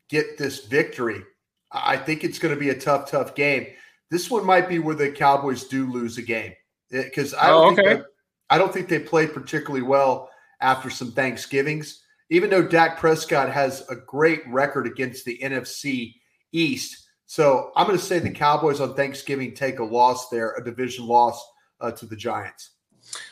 get 0.08 0.38
this 0.38 0.66
victory. 0.66 1.22
I 1.70 1.96
think 1.96 2.24
it's 2.24 2.38
going 2.38 2.54
to 2.54 2.60
be 2.60 2.70
a 2.70 2.78
tough, 2.78 3.10
tough 3.10 3.34
game. 3.34 3.66
This 4.10 4.30
one 4.30 4.46
might 4.46 4.68
be 4.68 4.78
where 4.78 4.94
the 4.94 5.10
Cowboys 5.10 5.64
do 5.64 5.90
lose 5.90 6.16
a 6.16 6.22
game 6.22 6.54
because 6.90 7.34
I 7.34 7.48
don't 7.48 7.64
oh, 7.64 7.72
okay. 7.72 7.94
think 7.96 8.06
I 8.48 8.58
don't 8.58 8.72
think 8.72 8.88
they 8.88 9.00
played 9.00 9.34
particularly 9.34 9.82
well 9.82 10.30
after 10.60 10.88
some 10.88 11.12
Thanksgivings 11.12 12.02
even 12.30 12.50
though 12.50 12.66
Dak 12.66 12.98
Prescott 12.98 13.52
has 13.52 13.88
a 13.88 13.96
great 13.96 14.46
record 14.48 14.86
against 14.86 15.24
the 15.24 15.38
NFC 15.42 16.14
East. 16.52 17.05
So 17.26 17.72
I'm 17.76 17.86
going 17.86 17.98
to 17.98 18.04
say 18.04 18.18
the 18.18 18.30
Cowboys 18.30 18.80
on 18.80 18.94
Thanksgiving 18.94 19.54
take 19.54 19.80
a 19.80 19.84
loss 19.84 20.28
there, 20.28 20.54
a 20.54 20.64
division 20.64 21.06
loss 21.06 21.44
uh, 21.80 21.90
to 21.92 22.06
the 22.06 22.16
Giants. 22.16 22.70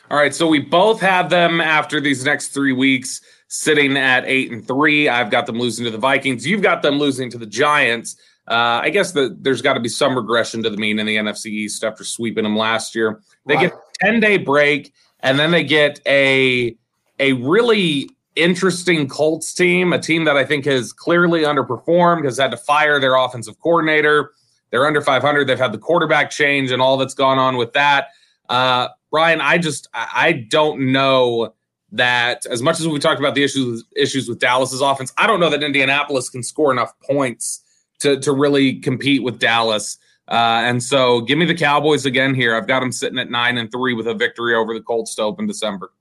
All 0.09 0.17
right, 0.17 0.33
so 0.33 0.47
we 0.47 0.59
both 0.59 1.01
have 1.01 1.29
them 1.29 1.59
after 1.59 1.99
these 1.99 2.23
next 2.23 2.49
three 2.49 2.73
weeks 2.73 3.21
sitting 3.47 3.97
at 3.97 4.25
eight 4.25 4.51
and 4.51 4.65
three. 4.65 5.09
I've 5.09 5.29
got 5.29 5.45
them 5.45 5.59
losing 5.59 5.85
to 5.85 5.91
the 5.91 5.97
Vikings. 5.97 6.45
You've 6.45 6.61
got 6.61 6.81
them 6.81 6.97
losing 6.97 7.29
to 7.31 7.37
the 7.37 7.45
Giants. 7.45 8.15
Uh, 8.47 8.79
I 8.83 8.89
guess 8.89 9.11
that 9.13 9.43
there's 9.43 9.61
got 9.61 9.73
to 9.73 9.79
be 9.79 9.89
some 9.89 10.15
regression 10.15 10.61
to 10.63 10.69
the 10.69 10.77
mean 10.77 10.99
in 10.99 11.05
the 11.05 11.15
NFC 11.15 11.47
East 11.47 11.83
after 11.83 12.03
sweeping 12.03 12.43
them 12.43 12.55
last 12.55 12.95
year. 12.95 13.21
They 13.47 13.55
right. 13.55 13.71
get 13.71 13.73
a 13.73 14.05
10 14.05 14.19
day 14.19 14.37
break, 14.37 14.93
and 15.21 15.39
then 15.39 15.51
they 15.51 15.63
get 15.63 15.99
a 16.05 16.77
a 17.19 17.33
really 17.33 18.09
interesting 18.35 19.07
Colts 19.07 19.53
team, 19.53 19.93
a 19.93 19.99
team 19.99 20.25
that 20.25 20.37
I 20.37 20.45
think 20.45 20.65
has 20.65 20.93
clearly 20.93 21.41
underperformed, 21.41 22.25
has 22.25 22.37
had 22.37 22.51
to 22.51 22.57
fire 22.57 22.99
their 22.99 23.15
offensive 23.15 23.59
coordinator. 23.59 24.31
They're 24.71 24.85
under 24.85 25.01
500. 25.01 25.45
They've 25.47 25.57
had 25.57 25.71
the 25.71 25.77
quarterback 25.77 26.29
change 26.29 26.71
and 26.71 26.81
all 26.81 26.97
that's 26.97 27.13
gone 27.13 27.37
on 27.37 27.57
with 27.57 27.73
that. 27.73 28.09
Uh, 28.49 28.89
Bryan, 29.11 29.41
I 29.41 29.57
just 29.57 29.87
I 29.93 30.45
don't 30.49 30.91
know 30.91 31.53
that 31.91 32.45
as 32.47 32.61
much 32.61 32.79
as 32.79 32.87
we 32.87 32.99
talked 32.99 33.19
about 33.19 33.35
the 33.35 33.43
issues 33.43 33.85
issues 33.95 34.27
with 34.27 34.39
Dallas's 34.39 34.81
offense, 34.81 35.13
I 35.17 35.27
don't 35.27 35.39
know 35.39 35.49
that 35.49 35.63
Indianapolis 35.63 36.29
can 36.29 36.43
score 36.43 36.71
enough 36.71 36.91
points 36.99 37.63
to 37.99 38.19
to 38.19 38.33
really 38.33 38.79
compete 38.79 39.23
with 39.23 39.39
Dallas. 39.39 39.97
Uh, 40.27 40.63
and 40.65 40.81
so, 40.81 41.21
give 41.21 41.37
me 41.37 41.45
the 41.45 41.55
Cowboys 41.55 42.05
again 42.05 42.33
here. 42.33 42.55
I've 42.55 42.67
got 42.67 42.79
them 42.79 42.91
sitting 42.91 43.19
at 43.19 43.29
nine 43.29 43.57
and 43.57 43.71
three 43.71 43.93
with 43.93 44.07
a 44.07 44.13
victory 44.13 44.55
over 44.55 44.73
the 44.73 44.81
Colts 44.81 45.15
to 45.15 45.21
open 45.21 45.45
December. 45.45 45.91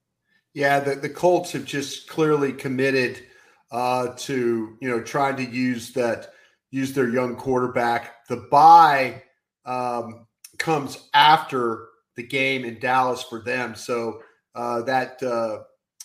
Yeah, 0.54 0.78
the, 0.78 0.94
the 0.94 1.08
Colts 1.08 1.50
have 1.52 1.64
just 1.64 2.08
clearly 2.08 2.52
committed 2.52 3.26
uh, 3.72 4.14
to 4.16 4.76
you 4.80 4.88
know 4.88 5.02
trying 5.02 5.36
to 5.36 5.44
use 5.44 5.92
that 5.92 6.32
use 6.70 6.92
their 6.92 7.08
young 7.08 7.34
quarterback. 7.34 8.26
The 8.28 8.46
bye 8.50 9.22
um, 9.66 10.26
comes 10.58 11.08
after 11.12 11.88
the 12.16 12.22
game 12.22 12.64
in 12.64 12.78
Dallas 12.78 13.24
for 13.24 13.42
them, 13.42 13.74
so 13.74 14.22
uh, 14.54 14.82
that 14.82 15.20
uh, 15.22 15.64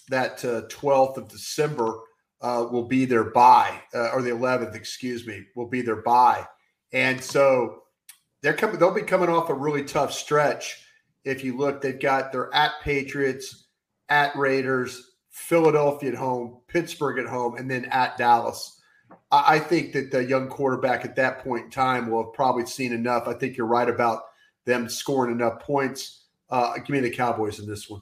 that 0.09 0.43
uh, 0.43 0.63
twelfth 0.69 1.17
of 1.17 1.27
December 1.27 1.99
uh, 2.41 2.65
will 2.71 2.87
be 2.87 3.05
their 3.05 3.25
bye, 3.25 3.79
uh, 3.93 4.09
or 4.09 4.23
the 4.23 4.31
eleventh, 4.31 4.75
excuse 4.75 5.27
me, 5.27 5.43
will 5.55 5.69
be 5.69 5.83
their 5.83 6.01
bye, 6.01 6.43
and 6.91 7.23
so 7.23 7.83
they're 8.41 8.55
coming. 8.55 8.79
They'll 8.79 8.91
be 8.91 9.03
coming 9.03 9.29
off 9.29 9.49
a 9.49 9.53
really 9.53 9.83
tough 9.83 10.11
stretch. 10.11 10.83
If 11.23 11.43
you 11.43 11.55
look, 11.55 11.81
they've 11.81 11.99
got 11.99 12.31
their 12.31 12.51
at 12.55 12.71
Patriots 12.81 13.67
at 14.09 14.35
Raiders, 14.35 15.11
Philadelphia 15.29 16.11
at 16.11 16.17
home, 16.17 16.61
Pittsburgh 16.67 17.19
at 17.19 17.27
home, 17.27 17.55
and 17.55 17.69
then 17.69 17.85
at 17.85 18.17
Dallas. 18.17 18.81
I 19.31 19.59
think 19.59 19.93
that 19.93 20.11
the 20.11 20.23
young 20.23 20.47
quarterback 20.47 21.05
at 21.05 21.15
that 21.15 21.43
point 21.43 21.65
in 21.65 21.71
time 21.71 22.09
will 22.09 22.25
have 22.25 22.33
probably 22.33 22.65
seen 22.65 22.91
enough. 22.93 23.27
I 23.27 23.33
think 23.33 23.57
you're 23.57 23.67
right 23.67 23.89
about 23.89 24.23
them 24.65 24.89
scoring 24.89 25.31
enough 25.31 25.59
points. 25.59 26.25
Uh, 26.49 26.73
give 26.77 26.89
me 26.89 26.99
the 26.99 27.11
Cowboys 27.11 27.59
in 27.59 27.67
this 27.67 27.89
one. 27.89 28.01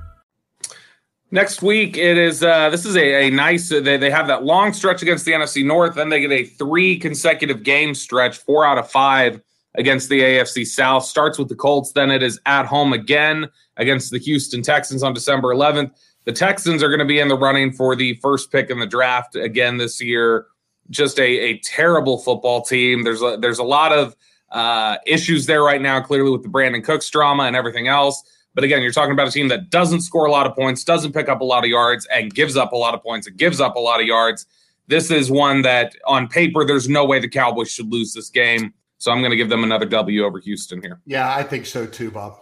Next 1.33 1.61
week, 1.61 1.97
it 1.97 2.17
is. 2.17 2.43
Uh, 2.43 2.69
this 2.69 2.85
is 2.85 2.97
a, 2.97 3.27
a 3.27 3.29
nice. 3.29 3.71
Uh, 3.71 3.79
they, 3.79 3.95
they 3.95 4.11
have 4.11 4.27
that 4.27 4.43
long 4.43 4.73
stretch 4.73 5.01
against 5.01 5.23
the 5.23 5.31
NFC 5.31 5.65
North. 5.65 5.95
Then 5.95 6.09
they 6.09 6.19
get 6.19 6.31
a 6.31 6.43
three 6.43 6.97
consecutive 6.99 7.63
game 7.63 7.95
stretch, 7.95 8.37
four 8.37 8.65
out 8.65 8.77
of 8.77 8.91
five 8.91 9.41
against 9.75 10.09
the 10.09 10.19
AFC 10.19 10.67
South. 10.67 11.05
Starts 11.05 11.39
with 11.39 11.47
the 11.47 11.55
Colts. 11.55 11.93
Then 11.93 12.11
it 12.11 12.21
is 12.21 12.37
at 12.45 12.65
home 12.65 12.91
again 12.91 13.47
against 13.77 14.11
the 14.11 14.17
Houston 14.19 14.61
Texans 14.61 15.03
on 15.03 15.13
December 15.13 15.55
11th. 15.55 15.91
The 16.25 16.33
Texans 16.33 16.83
are 16.83 16.89
going 16.89 16.99
to 16.99 17.05
be 17.05 17.19
in 17.19 17.29
the 17.29 17.37
running 17.37 17.71
for 17.71 17.95
the 17.95 18.15
first 18.15 18.51
pick 18.51 18.69
in 18.69 18.79
the 18.79 18.85
draft 18.85 19.37
again 19.37 19.77
this 19.77 20.01
year. 20.01 20.47
Just 20.89 21.17
a, 21.17 21.23
a 21.23 21.59
terrible 21.59 22.17
football 22.17 22.61
team. 22.61 23.03
There's 23.03 23.21
a, 23.21 23.37
there's 23.39 23.59
a 23.59 23.63
lot 23.63 23.93
of 23.93 24.17
uh, 24.51 24.97
issues 25.07 25.45
there 25.45 25.63
right 25.63 25.81
now, 25.81 26.01
clearly 26.01 26.31
with 26.31 26.43
the 26.43 26.49
Brandin 26.49 26.83
Cooks 26.83 27.09
drama 27.09 27.43
and 27.43 27.55
everything 27.55 27.87
else. 27.87 28.21
But 28.53 28.63
again, 28.63 28.81
you're 28.81 28.91
talking 28.91 29.13
about 29.13 29.27
a 29.27 29.31
team 29.31 29.47
that 29.47 29.69
doesn't 29.69 30.01
score 30.01 30.25
a 30.25 30.31
lot 30.31 30.45
of 30.45 30.55
points, 30.55 30.83
doesn't 30.83 31.13
pick 31.13 31.29
up 31.29 31.41
a 31.41 31.45
lot 31.45 31.63
of 31.63 31.69
yards, 31.69 32.05
and 32.07 32.33
gives 32.33 32.57
up 32.57 32.73
a 32.73 32.77
lot 32.77 32.93
of 32.93 33.01
points 33.01 33.27
and 33.27 33.37
gives 33.37 33.61
up 33.61 33.75
a 33.75 33.79
lot 33.79 34.01
of 34.01 34.05
yards. 34.05 34.45
This 34.87 35.09
is 35.09 35.31
one 35.31 35.61
that 35.61 35.95
on 36.05 36.27
paper, 36.27 36.65
there's 36.65 36.89
no 36.89 37.05
way 37.05 37.19
the 37.19 37.29
Cowboys 37.29 37.71
should 37.71 37.91
lose 37.91 38.13
this 38.13 38.29
game. 38.29 38.73
So 38.97 39.11
I'm 39.11 39.19
going 39.19 39.31
to 39.31 39.37
give 39.37 39.49
them 39.49 39.63
another 39.63 39.85
W 39.85 40.23
over 40.23 40.39
Houston 40.39 40.81
here. 40.81 40.99
Yeah, 41.05 41.33
I 41.33 41.43
think 41.43 41.65
so 41.65 41.87
too, 41.87 42.11
Bob. 42.11 42.37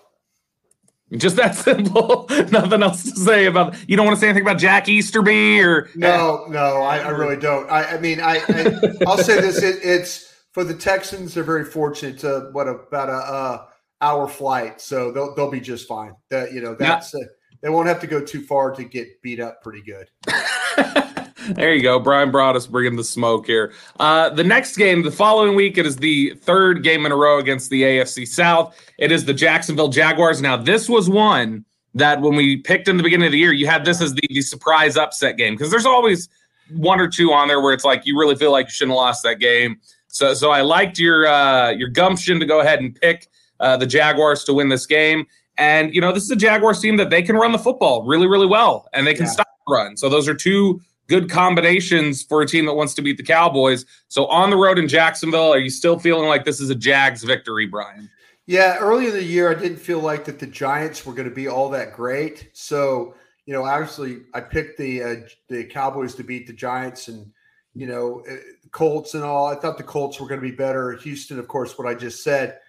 Just 1.17 1.37
that 1.37 1.55
simple. 1.55 2.27
Nothing 2.51 2.83
else 2.83 3.03
to 3.03 3.11
say 3.11 3.45
about. 3.45 3.75
You 3.87 3.97
don't 3.97 4.05
want 4.05 4.17
to 4.17 4.19
say 4.19 4.27
anything 4.27 4.43
about 4.43 4.59
Jack 4.59 4.87
Easterby 4.87 5.59
or 5.61 5.89
no, 5.95 6.45
no, 6.49 6.81
I, 6.83 6.99
I 6.99 7.09
really 7.09 7.37
don't. 7.37 7.69
I, 7.69 7.95
I 7.95 7.99
mean, 7.99 8.19
I, 8.19 8.41
I 8.47 9.05
will 9.05 9.17
say 9.17 9.41
this: 9.41 9.63
it, 9.63 9.79
it's 9.81 10.31
for 10.51 10.63
the 10.63 10.75
Texans. 10.75 11.33
They're 11.33 11.43
very 11.43 11.65
fortunate 11.65 12.19
to 12.19 12.49
what 12.51 12.67
about 12.67 13.09
a 13.09 13.13
uh, 13.13 13.65
hour 14.01 14.27
flight, 14.27 14.81
so 14.81 15.11
they'll 15.11 15.35
they'll 15.35 15.51
be 15.51 15.59
just 15.59 15.87
fine. 15.87 16.13
That 16.29 16.53
you 16.53 16.61
know 16.61 16.75
that's 16.75 17.13
uh, 17.13 17.19
they 17.61 17.69
won't 17.69 17.87
have 17.87 17.99
to 18.01 18.07
go 18.07 18.23
too 18.23 18.41
far 18.41 18.71
to 18.71 18.83
get 18.83 19.21
beat 19.21 19.39
up 19.39 19.61
pretty 19.61 19.81
good. 19.81 20.09
there 21.55 21.73
you 21.73 21.81
go. 21.81 21.99
Bryan 21.99 22.31
Broaddus 22.31 22.69
bringing 22.69 22.95
the 22.95 23.03
smoke 23.03 23.45
here. 23.45 23.73
Uh, 23.99 24.29
the 24.29 24.43
next 24.43 24.77
game, 24.77 25.01
the 25.03 25.11
following 25.11 25.55
week, 25.55 25.77
it 25.77 25.85
is 25.85 25.97
the 25.97 26.35
third 26.35 26.83
game 26.83 27.05
in 27.05 27.11
a 27.11 27.15
row 27.15 27.39
against 27.39 27.69
the 27.69 27.81
AFC 27.81 28.27
South. 28.27 28.75
It 28.97 29.11
is 29.11 29.25
the 29.25 29.33
Jacksonville 29.33 29.89
Jaguars. 29.89 30.41
Now, 30.41 30.57
this 30.57 30.87
was 30.87 31.09
one 31.09 31.65
that 31.95 32.21
when 32.21 32.35
we 32.35 32.57
picked 32.57 32.87
in 32.87 32.97
the 32.97 33.03
beginning 33.03 33.27
of 33.27 33.31
the 33.31 33.39
year, 33.39 33.51
you 33.51 33.65
had 33.65 33.83
this 33.83 34.01
as 34.01 34.13
the, 34.13 34.27
the 34.29 34.41
surprise 34.41 34.95
upset 34.95 35.37
game 35.37 35.55
because 35.55 35.71
there's 35.71 35.85
always 35.85 36.29
one 36.71 36.99
or 36.99 37.07
two 37.07 37.31
on 37.31 37.47
there 37.47 37.61
where 37.61 37.73
it's 37.73 37.85
like 37.85 38.05
you 38.05 38.17
really 38.17 38.35
feel 38.35 38.51
like 38.51 38.67
you 38.67 38.71
shouldn't 38.71 38.91
have 38.91 38.97
lost 38.97 39.23
that 39.23 39.39
game. 39.39 39.79
So, 40.07 40.33
so 40.33 40.51
I 40.51 40.61
liked 40.61 40.99
your 40.99 41.27
uh, 41.27 41.71
your 41.71 41.89
gumption 41.89 42.39
to 42.39 42.45
go 42.45 42.61
ahead 42.61 42.79
and 42.79 42.95
pick 42.95 43.27
uh, 43.59 43.77
the 43.77 43.85
Jaguars 43.85 44.43
to 44.45 44.53
win 44.53 44.69
this 44.69 44.85
game. 44.85 45.25
And, 45.57 45.93
you 45.93 45.99
know, 45.99 46.11
this 46.11 46.23
is 46.23 46.31
a 46.31 46.35
Jaguars 46.35 46.79
team 46.79 46.97
that 46.97 47.09
they 47.09 47.21
can 47.21 47.35
run 47.35 47.51
the 47.51 47.59
football 47.59 48.05
really, 48.05 48.27
really 48.27 48.47
well 48.47 48.87
and 48.93 49.05
they 49.05 49.13
can 49.13 49.25
yeah. 49.25 49.31
stop 49.31 49.47
the 49.67 49.73
run. 49.73 49.97
So 49.97 50.07
those 50.07 50.27
are 50.27 50.33
two 50.33 50.81
good 51.07 51.29
combinations 51.29 52.23
for 52.23 52.41
a 52.41 52.47
team 52.47 52.65
that 52.67 52.75
wants 52.75 52.93
to 52.93 53.01
beat 53.01 53.17
the 53.17 53.23
Cowboys. 53.23 53.85
So 54.07 54.27
on 54.27 54.51
the 54.51 54.55
road 54.55 54.79
in 54.79 54.87
Jacksonville, 54.87 55.51
are 55.53 55.59
you 55.59 55.69
still 55.69 55.99
feeling 55.99 56.29
like 56.29 56.45
this 56.45 56.61
is 56.61 56.69
a 56.69 56.75
Jags 56.75 57.23
victory, 57.23 57.65
Bryan? 57.65 58.09
Yeah, 58.45 58.77
early 58.79 59.07
in 59.07 59.13
the 59.13 59.23
year, 59.23 59.51
I 59.51 59.53
didn't 59.53 59.77
feel 59.77 59.99
like 59.99 60.25
that 60.25 60.39
the 60.39 60.47
Giants 60.47 61.05
were 61.05 61.13
going 61.13 61.29
to 61.29 61.35
be 61.35 61.47
all 61.47 61.69
that 61.69 61.93
great. 61.93 62.49
So, 62.53 63.13
you 63.45 63.53
know, 63.53 63.63
obviously, 63.63 64.21
I 64.33 64.41
picked 64.41 64.79
the 64.79 65.03
uh, 65.03 65.15
the 65.49 65.65
Cowboys 65.65 66.15
to 66.15 66.23
beat 66.23 66.47
the 66.47 66.53
Giants, 66.53 67.09
and 67.09 67.31
you 67.75 67.85
know, 67.85 68.23
uh, 68.27 68.35
Colts 68.71 69.13
and 69.13 69.23
all. 69.23 69.45
I 69.45 69.55
thought 69.55 69.77
the 69.77 69.83
Colts 69.83 70.19
were 70.19 70.27
going 70.27 70.41
to 70.41 70.47
be 70.47 70.55
better. 70.55 70.93
Houston, 70.93 71.37
of 71.37 71.47
course, 71.47 71.77
what 71.77 71.87
I 71.87 71.93
just 71.93 72.23
said. 72.23 72.59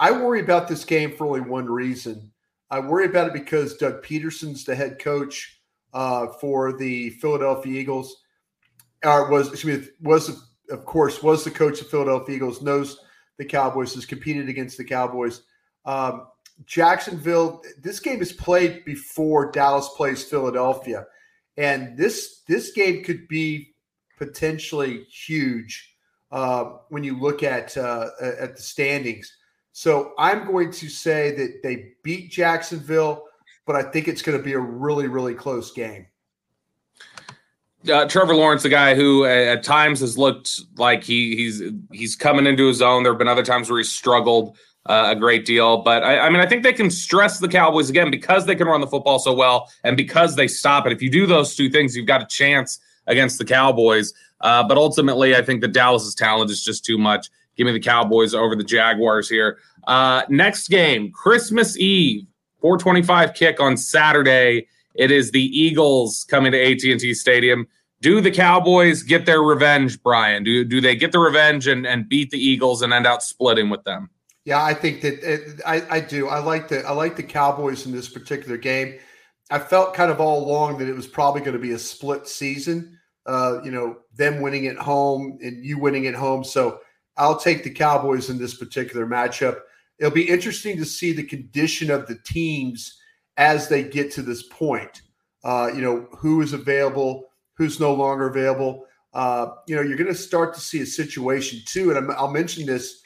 I 0.00 0.10
worry 0.12 0.40
about 0.40 0.68
this 0.68 0.84
game 0.84 1.12
for 1.12 1.26
only 1.26 1.40
one 1.40 1.66
reason. 1.66 2.32
I 2.70 2.80
worry 2.80 3.06
about 3.06 3.28
it 3.28 3.32
because 3.34 3.76
Doug 3.76 4.02
Pederson's 4.02 4.64
the 4.64 4.74
head 4.74 4.98
coach 4.98 5.60
uh, 5.92 6.28
for 6.40 6.76
the 6.76 7.10
Philadelphia 7.10 7.80
Eagles. 7.80 8.22
Or 9.04 9.30
was 9.30 9.52
excuse 9.52 9.86
me, 9.86 9.88
was 10.00 10.42
of 10.70 10.84
course 10.84 11.22
was 11.22 11.44
the 11.44 11.50
coach 11.50 11.80
of 11.80 11.88
Philadelphia 11.88 12.36
Eagles. 12.36 12.62
Knows 12.62 12.98
the 13.38 13.44
Cowboys, 13.44 13.94
has 13.94 14.06
competed 14.06 14.48
against 14.48 14.78
the 14.78 14.84
Cowboys. 14.84 15.42
Um, 15.84 16.28
Jacksonville, 16.64 17.62
this 17.80 18.00
game 18.00 18.22
is 18.22 18.32
played 18.32 18.84
before 18.84 19.50
Dallas 19.50 19.88
plays 19.96 20.24
Philadelphia. 20.24 21.06
And 21.56 21.96
this 21.96 22.42
this 22.48 22.72
game 22.72 23.04
could 23.04 23.28
be 23.28 23.74
potentially 24.18 25.04
huge 25.04 25.96
uh, 26.30 26.64
when 26.88 27.04
you 27.04 27.18
look 27.18 27.42
at 27.42 27.76
uh, 27.76 28.10
at 28.20 28.56
the 28.56 28.62
standings. 28.62 29.36
So 29.72 30.12
I'm 30.18 30.46
going 30.46 30.70
to 30.72 30.88
say 30.88 31.34
that 31.36 31.62
they 31.62 31.94
beat 32.02 32.30
Jacksonville, 32.30 33.24
but 33.66 33.74
I 33.74 33.82
think 33.82 34.06
it's 34.06 34.22
going 34.22 34.36
to 34.36 34.44
be 34.44 34.52
a 34.52 34.58
really 34.58 35.08
really 35.08 35.34
close 35.34 35.72
game 35.72 36.06
uh, 37.90 38.06
Trevor 38.06 38.34
Lawrence, 38.34 38.62
the 38.62 38.68
guy 38.68 38.94
who 38.94 39.24
at 39.24 39.62
times 39.62 40.00
has 40.00 40.16
looked 40.16 40.60
like 40.76 41.02
he 41.02 41.36
he's 41.36 41.62
he's 41.92 42.16
coming 42.16 42.46
into 42.46 42.66
his 42.66 42.82
own. 42.82 43.02
There 43.02 43.12
have 43.12 43.18
been 43.18 43.28
other 43.28 43.44
times 43.44 43.70
where 43.70 43.78
he's 43.78 43.90
struggled 43.90 44.56
uh, 44.86 45.08
a 45.10 45.16
great 45.16 45.44
deal, 45.44 45.78
but 45.78 46.02
I, 46.02 46.20
I, 46.20 46.30
mean, 46.30 46.40
I 46.40 46.46
think 46.46 46.64
they 46.64 46.72
can 46.72 46.90
stress 46.90 47.38
the 47.38 47.48
Cowboys 47.48 47.88
again 47.88 48.10
because 48.10 48.46
they 48.46 48.56
can 48.56 48.66
run 48.66 48.80
the 48.80 48.86
football 48.86 49.20
so 49.20 49.32
well 49.32 49.70
and 49.84 49.96
because 49.96 50.34
they 50.34 50.48
stop 50.48 50.86
it. 50.86 50.92
If 50.92 51.00
you 51.00 51.08
do 51.08 51.24
those 51.24 51.54
two 51.54 51.70
things, 51.70 51.96
you've 51.96 52.06
got 52.06 52.20
a 52.20 52.26
chance 52.26 52.80
against 53.06 53.38
the 53.38 53.44
Cowboys. 53.44 54.12
Uh, 54.40 54.66
but 54.66 54.76
ultimately, 54.76 55.36
I 55.36 55.42
think 55.42 55.60
the 55.60 55.68
Dallas's 55.68 56.16
talent 56.16 56.50
is 56.50 56.64
just 56.64 56.84
too 56.84 56.98
much. 56.98 57.30
Give 57.56 57.66
me 57.66 57.72
the 57.72 57.80
Cowboys 57.80 58.34
over 58.34 58.56
the 58.56 58.64
Jaguars 58.64 59.28
here. 59.28 59.58
Uh, 59.86 60.22
next 60.28 60.68
game, 60.68 61.12
Christmas 61.12 61.78
Eve, 61.78 62.26
425 62.60 63.34
kick 63.34 63.60
on 63.60 63.76
Saturday 63.76 64.66
it 64.94 65.10
is 65.10 65.30
the 65.30 65.44
Eagles 65.58 66.24
coming 66.24 66.52
to 66.52 66.62
AT&T 66.62 67.14
Stadium. 67.14 67.66
Do 68.00 68.20
the 68.20 68.30
Cowboys 68.30 69.02
get 69.02 69.26
their 69.26 69.42
revenge, 69.42 70.02
Bryan? 70.02 70.42
Do 70.42 70.64
do 70.64 70.80
they 70.80 70.96
get 70.96 71.12
the 71.12 71.20
revenge 71.20 71.68
and, 71.68 71.86
and 71.86 72.08
beat 72.08 72.30
the 72.30 72.38
Eagles 72.38 72.82
and 72.82 72.92
end 72.92 73.06
out 73.06 73.22
splitting 73.22 73.70
with 73.70 73.84
them? 73.84 74.10
Yeah, 74.44 74.62
I 74.62 74.74
think 74.74 75.02
that 75.02 75.22
it, 75.22 75.60
I, 75.64 75.82
I 75.88 76.00
do. 76.00 76.28
I 76.28 76.40
like 76.40 76.66
the 76.66 76.84
I 76.84 76.92
like 76.92 77.14
the 77.14 77.22
Cowboys 77.22 77.86
in 77.86 77.92
this 77.92 78.08
particular 78.08 78.56
game. 78.56 78.98
I 79.50 79.60
felt 79.60 79.94
kind 79.94 80.10
of 80.10 80.20
all 80.20 80.44
along 80.44 80.78
that 80.78 80.88
it 80.88 80.96
was 80.96 81.06
probably 81.06 81.42
going 81.42 81.52
to 81.52 81.60
be 81.60 81.72
a 81.72 81.78
split 81.78 82.26
season. 82.26 82.98
Uh, 83.24 83.60
you 83.62 83.70
know, 83.70 83.98
them 84.16 84.40
winning 84.40 84.66
at 84.66 84.76
home 84.76 85.38
and 85.40 85.64
you 85.64 85.78
winning 85.78 86.08
at 86.08 86.14
home. 86.14 86.42
So 86.42 86.80
I'll 87.22 87.38
take 87.38 87.62
the 87.62 87.70
Cowboys 87.70 88.30
in 88.30 88.36
this 88.36 88.56
particular 88.56 89.06
matchup. 89.06 89.60
It'll 90.00 90.10
be 90.10 90.28
interesting 90.28 90.76
to 90.78 90.84
see 90.84 91.12
the 91.12 91.22
condition 91.22 91.88
of 91.88 92.08
the 92.08 92.16
teams 92.16 92.98
as 93.36 93.68
they 93.68 93.84
get 93.84 94.10
to 94.12 94.22
this 94.22 94.42
point. 94.42 95.02
Uh, 95.44 95.70
you 95.72 95.82
know, 95.82 96.08
who 96.18 96.42
is 96.42 96.52
available, 96.52 97.30
who's 97.54 97.78
no 97.78 97.94
longer 97.94 98.26
available. 98.26 98.86
Uh, 99.14 99.50
you 99.68 99.76
know, 99.76 99.82
you're 99.82 99.96
going 99.96 100.12
to 100.12 100.14
start 100.16 100.52
to 100.54 100.60
see 100.60 100.80
a 100.80 100.86
situation 100.86 101.60
too. 101.64 101.92
And 101.92 102.10
i 102.10 102.20
will 102.20 102.32
mention 102.32 102.66
this 102.66 103.02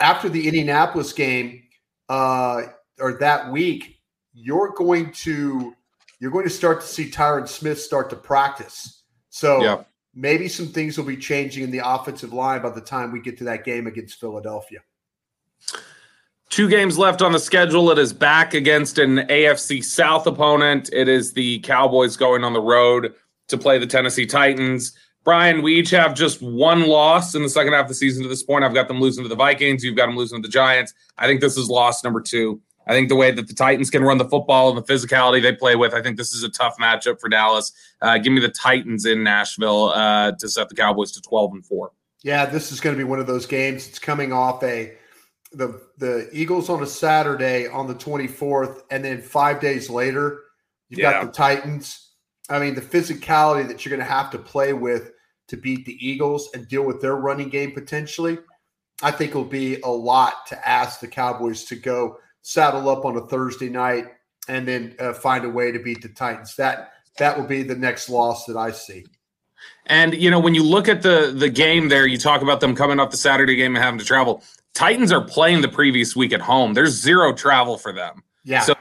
after 0.00 0.30
the 0.30 0.48
Indianapolis 0.48 1.12
game 1.12 1.62
uh, 2.08 2.62
or 3.00 3.18
that 3.18 3.52
week, 3.52 4.00
you're 4.32 4.70
going 4.70 5.12
to 5.12 5.74
you're 6.20 6.30
going 6.30 6.44
to 6.44 6.50
start 6.50 6.80
to 6.80 6.86
see 6.86 7.10
Tyron 7.10 7.46
Smith 7.46 7.78
start 7.78 8.08
to 8.10 8.16
practice. 8.16 9.02
So 9.28 9.62
yeah. 9.62 9.82
Maybe 10.14 10.48
some 10.48 10.66
things 10.66 10.98
will 10.98 11.04
be 11.04 11.16
changing 11.16 11.64
in 11.64 11.70
the 11.70 11.80
offensive 11.84 12.32
line 12.32 12.62
by 12.62 12.70
the 12.70 12.80
time 12.80 13.12
we 13.12 13.20
get 13.20 13.38
to 13.38 13.44
that 13.44 13.64
game 13.64 13.86
against 13.86 14.20
Philadelphia. 14.20 14.80
Two 16.50 16.68
games 16.68 16.98
left 16.98 17.22
on 17.22 17.32
the 17.32 17.38
schedule. 17.38 17.90
It 17.90 17.98
is 17.98 18.12
back 18.12 18.52
against 18.52 18.98
an 18.98 19.20
AFC 19.28 19.82
South 19.82 20.26
opponent. 20.26 20.90
It 20.92 21.08
is 21.08 21.32
the 21.32 21.60
Cowboys 21.60 22.14
going 22.14 22.44
on 22.44 22.52
the 22.52 22.60
road 22.60 23.14
to 23.48 23.56
play 23.56 23.78
the 23.78 23.86
Tennessee 23.86 24.26
Titans. 24.26 24.92
Bryan, 25.24 25.62
we 25.62 25.76
each 25.76 25.90
have 25.90 26.14
just 26.14 26.42
one 26.42 26.86
loss 26.88 27.34
in 27.34 27.42
the 27.42 27.48
second 27.48 27.72
half 27.72 27.84
of 27.84 27.88
the 27.88 27.94
season 27.94 28.22
to 28.24 28.28
this 28.28 28.42
point. 28.42 28.64
I've 28.64 28.74
got 28.74 28.88
them 28.88 29.00
losing 29.00 29.22
to 29.22 29.28
the 29.28 29.36
Vikings. 29.36 29.82
You've 29.82 29.96
got 29.96 30.06
them 30.06 30.16
losing 30.16 30.42
to 30.42 30.46
the 30.46 30.52
Giants. 30.52 30.92
I 31.16 31.26
think 31.26 31.40
this 31.40 31.56
is 31.56 31.70
loss 31.70 32.04
number 32.04 32.20
two. 32.20 32.60
I 32.86 32.92
think 32.92 33.08
the 33.08 33.16
way 33.16 33.30
that 33.30 33.46
the 33.46 33.54
Titans 33.54 33.90
can 33.90 34.02
run 34.02 34.18
the 34.18 34.28
football 34.28 34.68
and 34.68 34.78
the 34.78 34.92
physicality 34.92 35.40
they 35.40 35.54
play 35.54 35.76
with, 35.76 35.94
I 35.94 36.02
think 36.02 36.16
this 36.16 36.32
is 36.32 36.42
a 36.42 36.48
tough 36.48 36.76
matchup 36.78 37.20
for 37.20 37.28
Dallas. 37.28 37.72
Uh, 38.00 38.18
give 38.18 38.32
me 38.32 38.40
the 38.40 38.48
Titans 38.48 39.06
in 39.06 39.22
Nashville 39.22 39.90
uh, 39.90 40.32
to 40.32 40.48
set 40.48 40.68
the 40.68 40.74
Cowboys 40.74 41.12
to 41.12 41.20
12 41.20 41.52
and 41.52 41.66
4. 41.66 41.92
Yeah, 42.24 42.46
this 42.46 42.72
is 42.72 42.80
going 42.80 42.96
to 42.96 42.98
be 42.98 43.08
one 43.08 43.18
of 43.18 43.26
those 43.26 43.46
games. 43.46 43.88
It's 43.88 43.98
coming 43.98 44.32
off 44.32 44.62
a 44.62 44.96
the 45.52 45.82
the 45.98 46.28
Eagles 46.32 46.70
on 46.70 46.82
a 46.82 46.86
Saturday 46.86 47.66
on 47.66 47.86
the 47.86 47.94
24th, 47.94 48.82
and 48.90 49.04
then 49.04 49.20
five 49.20 49.60
days 49.60 49.90
later, 49.90 50.40
you've 50.88 51.00
yeah. 51.00 51.12
got 51.12 51.26
the 51.26 51.32
Titans. 51.32 52.10
I 52.48 52.58
mean, 52.58 52.74
the 52.74 52.80
physicality 52.80 53.66
that 53.68 53.84
you're 53.84 53.96
going 53.96 54.06
to 54.06 54.12
have 54.12 54.30
to 54.30 54.38
play 54.38 54.72
with 54.72 55.12
to 55.48 55.56
beat 55.56 55.84
the 55.84 55.96
Eagles 56.06 56.48
and 56.54 56.68
deal 56.68 56.84
with 56.84 57.00
their 57.00 57.16
running 57.16 57.48
game 57.48 57.72
potentially, 57.72 58.38
I 59.02 59.10
think 59.10 59.34
will 59.34 59.44
be 59.44 59.80
a 59.82 59.88
lot 59.88 60.46
to 60.48 60.68
ask 60.68 61.00
the 61.00 61.08
Cowboys 61.08 61.64
to 61.64 61.76
go 61.76 62.18
saddle 62.42 62.88
up 62.88 63.04
on 63.04 63.16
a 63.16 63.26
Thursday 63.26 63.68
night 63.68 64.06
and 64.48 64.66
then 64.66 64.94
uh, 64.98 65.12
find 65.12 65.44
a 65.44 65.48
way 65.48 65.72
to 65.72 65.78
beat 65.78 66.02
the 66.02 66.08
Titans. 66.08 66.54
That 66.56 66.92
that 67.18 67.38
will 67.38 67.46
be 67.46 67.62
the 67.62 67.74
next 67.74 68.08
loss 68.08 68.44
that 68.46 68.56
I 68.56 68.70
see. 68.72 69.06
And 69.86 70.14
you 70.14 70.30
know, 70.30 70.40
when 70.40 70.54
you 70.54 70.62
look 70.62 70.88
at 70.88 71.02
the 71.02 71.32
the 71.34 71.48
game 71.48 71.88
there, 71.88 72.06
you 72.06 72.18
talk 72.18 72.42
about 72.42 72.60
them 72.60 72.74
coming 72.74 73.00
off 73.00 73.10
the 73.10 73.16
Saturday 73.16 73.56
game 73.56 73.74
and 73.74 73.82
having 73.82 73.98
to 73.98 74.04
travel. 74.04 74.42
Titans 74.74 75.12
are 75.12 75.22
playing 75.22 75.60
the 75.60 75.68
previous 75.68 76.16
week 76.16 76.32
at 76.32 76.40
home. 76.40 76.74
There's 76.74 76.92
zero 76.92 77.32
travel 77.32 77.76
for 77.76 77.92
them. 77.92 78.22
Yeah. 78.44 78.60
So 78.60 78.74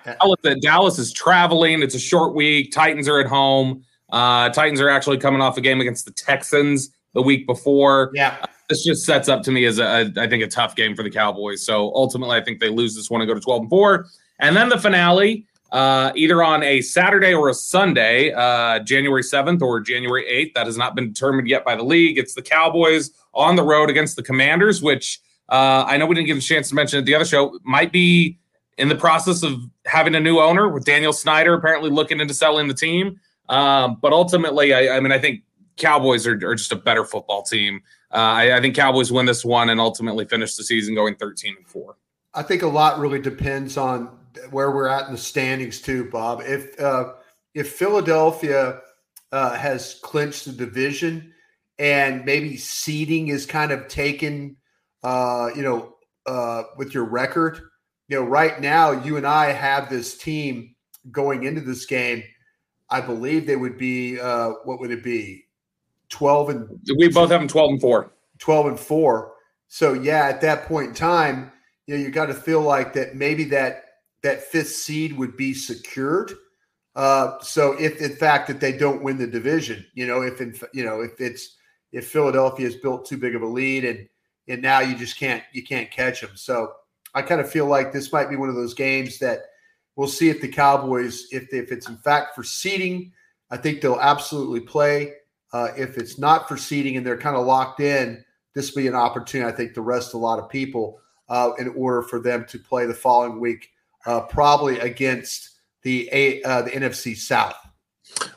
Dallas 0.61 0.97
is 0.97 1.11
traveling. 1.11 1.83
It's 1.83 1.95
a 1.95 1.99
short 1.99 2.33
week. 2.33 2.71
Titans 2.71 3.07
are 3.07 3.19
at 3.19 3.27
home. 3.27 3.83
Uh, 4.09 4.49
Titans 4.49 4.81
are 4.81 4.89
actually 4.89 5.17
coming 5.17 5.41
off 5.41 5.57
a 5.57 5.61
game 5.61 5.81
against 5.81 6.05
the 6.05 6.11
Texans 6.11 6.89
the 7.13 7.21
week 7.21 7.45
before. 7.45 8.11
Yeah. 8.13 8.43
This 8.71 8.83
just 8.83 9.05
sets 9.05 9.29
up 9.29 9.43
to 9.43 9.51
me 9.51 9.65
as 9.65 9.79
I 9.79 10.05
think, 10.27 10.43
a 10.43 10.47
tough 10.47 10.75
game 10.75 10.95
for 10.95 11.03
the 11.03 11.09
Cowboys. 11.09 11.65
So 11.65 11.93
ultimately, 11.93 12.37
I 12.37 12.41
think 12.41 12.59
they 12.59 12.69
lose 12.69 12.95
this 12.95 13.09
one 13.09 13.21
and 13.21 13.27
go 13.27 13.33
to 13.33 13.39
12 13.39 13.61
and 13.61 13.69
4. 13.69 14.05
And 14.39 14.55
then 14.55 14.69
the 14.69 14.79
finale, 14.79 15.45
uh, 15.71 16.11
either 16.15 16.41
on 16.41 16.63
a 16.63 16.81
Saturday 16.81 17.33
or 17.33 17.49
a 17.49 17.53
Sunday, 17.53 18.31
uh, 18.31 18.79
January 18.79 19.23
7th 19.23 19.61
or 19.61 19.79
January 19.79 20.25
8th. 20.25 20.53
That 20.55 20.65
has 20.65 20.77
not 20.77 20.95
been 20.95 21.13
determined 21.13 21.47
yet 21.47 21.63
by 21.63 21.75
the 21.75 21.83
league. 21.83 22.17
It's 22.17 22.33
the 22.33 22.41
Cowboys 22.41 23.11
on 23.33 23.55
the 23.55 23.63
road 23.63 23.89
against 23.89 24.15
the 24.15 24.23
Commanders, 24.23 24.81
which– 24.81 25.19
uh, 25.51 25.83
I 25.85 25.97
know 25.97 26.05
we 26.05 26.15
didn't 26.15 26.27
get 26.27 26.37
a 26.37 26.41
chance 26.41 26.69
to 26.69 26.75
mention 26.75 26.99
it 26.99 27.05
the 27.05 27.13
other 27.13 27.25
show. 27.25 27.59
Might 27.63 27.91
be 27.91 28.39
in 28.77 28.87
the 28.87 28.95
process 28.95 29.43
of 29.43 29.59
having 29.85 30.15
a 30.15 30.19
new 30.19 30.39
owner 30.39 30.69
with 30.69 30.85
Daniel 30.85 31.11
Snyder 31.11 31.53
apparently 31.53 31.89
looking 31.89 32.21
into 32.21 32.33
selling 32.33 32.69
the 32.69 32.73
team. 32.73 33.19
Um, 33.49 33.97
but 34.01 34.13
ultimately, 34.13 34.73
I, 34.73 34.95
I, 34.95 34.99
mean, 35.01 35.11
I 35.11 35.19
think 35.19 35.43
Cowboys 35.75 36.25
are, 36.25 36.35
are 36.47 36.55
just 36.55 36.71
a 36.71 36.77
better 36.77 37.03
football 37.03 37.43
team. 37.43 37.81
Uh, 38.13 38.17
I, 38.17 38.57
I, 38.57 38.61
think 38.61 38.75
Cowboys 38.75 39.11
win 39.11 39.25
this 39.25 39.45
one 39.45 39.69
and 39.69 39.79
ultimately 39.79 40.25
finish 40.25 40.55
the 40.55 40.63
season 40.63 40.95
going 40.95 41.15
13 41.15 41.55
and 41.57 41.67
four. 41.67 41.97
I 42.33 42.43
think 42.43 42.61
a 42.61 42.67
lot 42.67 42.99
really 42.99 43.19
depends 43.21 43.77
on 43.77 44.17
where 44.49 44.71
we're 44.71 44.87
at 44.87 45.07
in 45.07 45.13
the 45.13 45.17
standings 45.17 45.81
too, 45.81 46.09
Bob. 46.09 46.41
If 46.43 46.79
uh, 46.79 47.13
if 47.53 47.73
Philadelphia 47.73 48.81
uh, 49.31 49.55
has 49.55 49.99
clinched 50.01 50.45
the 50.45 50.51
division 50.51 51.33
and 51.79 52.25
maybe 52.25 52.57
seeding 52.57 53.29
is 53.29 53.45
kind 53.45 53.71
of 53.71 53.87
taken 53.87 54.57
uh, 55.03 55.49
you 55.55 55.63
know, 55.63 55.95
uh, 56.25 56.63
with 56.77 56.93
your 56.93 57.05
record. 57.05 57.59
You 58.07 58.19
know, 58.19 58.25
right 58.25 58.59
now, 58.59 58.91
you 58.91 59.17
and 59.17 59.25
I 59.25 59.51
have 59.51 59.89
this 59.89 60.17
team 60.17 60.75
going 61.11 61.43
into 61.43 61.61
this 61.61 61.85
game. 61.85 62.23
I 62.89 63.01
believe 63.01 63.47
they 63.47 63.55
would 63.55 63.77
be, 63.77 64.19
uh, 64.19 64.51
what 64.65 64.79
would 64.79 64.91
it 64.91 65.03
be? 65.03 65.45
12 66.11 66.49
and 66.49 66.79
we 66.97 67.07
both 67.09 67.31
have 67.31 67.41
them 67.41 67.47
12 67.47 67.71
and 67.71 67.81
4. 67.81 68.11
12 68.39 68.65
and 68.67 68.79
4. 68.79 69.33
So, 69.67 69.93
yeah, 69.93 70.25
at 70.25 70.41
that 70.41 70.65
point 70.65 70.89
in 70.89 70.93
time, 70.93 71.51
you 71.87 71.95
know, 71.95 72.03
you 72.03 72.11
got 72.11 72.27
to 72.27 72.33
feel 72.33 72.61
like 72.61 72.93
that 72.93 73.15
maybe 73.15 73.45
that 73.45 73.85
that 74.23 74.43
fifth 74.43 74.69
seed 74.69 75.17
would 75.17 75.35
be 75.35 75.53
secured. 75.53 76.33
Uh, 76.95 77.39
so 77.41 77.73
if 77.79 78.01
in 78.01 78.15
fact 78.15 78.47
that 78.47 78.59
they 78.59 78.77
don't 78.77 79.01
win 79.01 79.17
the 79.17 79.27
division, 79.27 79.85
you 79.93 80.05
know, 80.05 80.21
if 80.21 80.41
in 80.41 80.53
you 80.73 80.83
know 80.83 81.01
if 81.01 81.19
it's 81.19 81.55
if 81.91 82.07
Philadelphia 82.07 82.65
has 82.65 82.75
built 82.75 83.05
too 83.05 83.17
big 83.17 83.35
of 83.35 83.41
a 83.41 83.47
lead 83.47 83.85
and 83.85 84.07
and 84.47 84.61
now 84.61 84.79
you 84.79 84.95
just 84.95 85.17
can't 85.17 85.43
you 85.53 85.63
can't 85.63 85.89
catch 85.89 86.21
them. 86.21 86.31
So 86.35 86.73
I 87.13 87.21
kind 87.21 87.41
of 87.41 87.49
feel 87.49 87.65
like 87.65 87.91
this 87.91 88.11
might 88.11 88.29
be 88.29 88.35
one 88.35 88.49
of 88.49 88.55
those 88.55 88.73
games 88.73 89.19
that 89.19 89.39
we'll 89.95 90.07
see 90.07 90.29
if 90.29 90.41
the 90.41 90.47
Cowboys, 90.47 91.27
if 91.31 91.53
if 91.53 91.71
it's 91.71 91.87
in 91.87 91.97
fact 91.97 92.35
for 92.35 92.43
seeding, 92.43 93.13
I 93.49 93.57
think 93.57 93.81
they'll 93.81 93.99
absolutely 93.99 94.61
play. 94.61 95.13
Uh, 95.53 95.69
if 95.77 95.97
it's 95.97 96.17
not 96.17 96.47
for 96.47 96.57
seeding 96.57 96.97
and 96.97 97.05
they're 97.05 97.17
kind 97.17 97.35
of 97.35 97.45
locked 97.45 97.79
in, 97.79 98.23
this 98.55 98.73
will 98.73 98.83
be 98.83 98.87
an 98.87 98.95
opportunity, 98.95 99.51
I 99.51 99.55
think, 99.55 99.73
to 99.73 99.81
rest 99.81 100.13
a 100.13 100.17
lot 100.17 100.39
of 100.39 100.49
people 100.49 100.99
uh, 101.29 101.51
in 101.59 101.69
order 101.69 102.01
for 102.01 102.19
them 102.19 102.45
to 102.49 102.59
play 102.59 102.85
the 102.85 102.93
following 102.93 103.39
week, 103.39 103.69
uh, 104.05 104.21
probably 104.21 104.79
against 104.79 105.49
the 105.83 106.09
a, 106.11 106.41
uh, 106.43 106.61
the 106.63 106.71
NFC 106.71 107.15
South. 107.15 107.55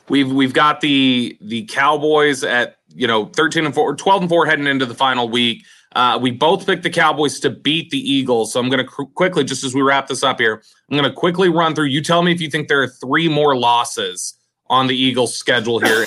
We've 0.07 0.31
we've 0.31 0.53
got 0.53 0.81
the 0.81 1.37
the 1.41 1.65
Cowboys 1.65 2.43
at 2.43 2.77
you 2.89 3.07
know 3.07 3.25
13 3.25 3.65
and 3.65 3.75
4 3.75 3.95
12 3.95 4.21
and 4.21 4.29
4 4.29 4.45
heading 4.45 4.67
into 4.67 4.85
the 4.85 4.95
final 4.95 5.27
week. 5.27 5.63
Uh, 5.95 6.19
we 6.21 6.29
both 6.29 6.65
picked 6.65 6.83
the 6.83 6.89
Cowboys 6.89 7.39
to 7.39 7.49
beat 7.49 7.89
the 7.89 7.99
Eagles. 7.99 8.51
So 8.51 8.59
I'm 8.59 8.69
going 8.69 8.83
to 8.83 8.89
cr- 8.89 9.03
quickly, 9.03 9.45
just 9.45 9.63
as 9.63 9.73
we 9.73 9.81
wrap 9.81 10.07
this 10.07 10.23
up 10.23 10.39
here, 10.39 10.61
I'm 10.89 10.97
going 10.97 11.09
to 11.09 11.15
quickly 11.15 11.47
run 11.47 11.73
through. 11.73 11.85
You 11.85 12.01
tell 12.01 12.21
me 12.21 12.33
if 12.33 12.41
you 12.41 12.49
think 12.49 12.67
there 12.67 12.81
are 12.81 12.87
three 12.87 13.29
more 13.29 13.55
losses 13.55 14.33
on 14.69 14.87
the 14.87 14.95
Eagles' 14.95 15.37
schedule 15.37 15.79
here, 15.79 16.05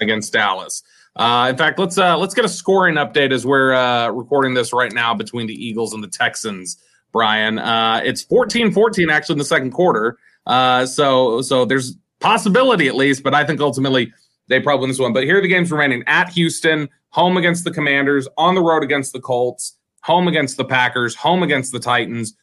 against 0.00 0.32
Dallas. 0.32 0.82
Uh, 1.16 1.48
in 1.50 1.56
fact, 1.56 1.78
let's 1.78 1.98
uh, 1.98 2.16
let's 2.16 2.34
get 2.34 2.44
a 2.44 2.48
scoring 2.48 2.94
update 2.94 3.32
as 3.32 3.44
we're 3.44 3.72
uh, 3.72 4.08
recording 4.10 4.54
this 4.54 4.72
right 4.72 4.92
now 4.92 5.14
between 5.14 5.46
the 5.46 5.54
Eagles 5.54 5.92
and 5.92 6.02
the 6.02 6.08
Texans. 6.08 6.82
Bryan, 7.12 7.58
uh, 7.58 8.00
it's 8.04 8.24
14-14 8.24 9.10
actually 9.10 9.34
in 9.34 9.38
the 9.38 9.44
second 9.44 9.72
quarter. 9.72 10.16
Uh, 10.46 10.86
so 10.86 11.42
so 11.42 11.64
there's 11.64 11.96
possibility 12.20 12.86
at 12.86 12.94
least, 12.94 13.22
but 13.22 13.34
I 13.34 13.44
think 13.44 13.60
ultimately 13.60 14.12
they 14.48 14.60
probably 14.60 14.82
win 14.82 14.90
this 14.90 15.00
one. 15.00 15.12
But 15.12 15.24
here 15.24 15.38
are 15.38 15.42
the 15.42 15.48
games 15.48 15.72
remaining: 15.72 16.04
at 16.06 16.28
Houston, 16.30 16.88
home 17.10 17.36
against 17.36 17.64
the 17.64 17.72
Commanders, 17.72 18.28
on 18.36 18.54
the 18.54 18.62
road 18.62 18.84
against 18.84 19.12
the 19.12 19.20
Colts, 19.20 19.76
home 20.02 20.28
against 20.28 20.56
the 20.56 20.64
Packers, 20.64 21.16
home 21.16 21.42
against 21.42 21.72
the 21.72 21.80
Titans, 21.80 22.34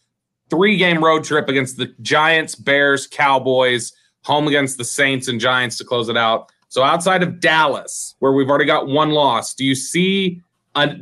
three 0.49 0.77
game 0.77 1.03
road 1.03 1.23
trip 1.23 1.47
against 1.47 1.77
the 1.77 1.93
Giants, 2.01 2.55
Bears, 2.55 3.07
Cowboys, 3.07 3.93
home 4.23 4.47
against 4.47 4.77
the 4.77 4.83
Saints 4.83 5.29
and 5.29 5.39
Giants 5.39 5.77
to 5.77 5.85
close 5.85 6.09
it 6.09 6.17
out. 6.17 6.51
So 6.69 6.83
outside 6.83 7.23
of 7.23 7.39
Dallas, 7.39 8.15
where 8.19 8.33
we've 8.33 8.49
already 8.49 8.65
got 8.65 8.87
one 8.87 9.11
loss, 9.11 9.53
do 9.53 9.63
you 9.63 9.75
see 9.75 10.41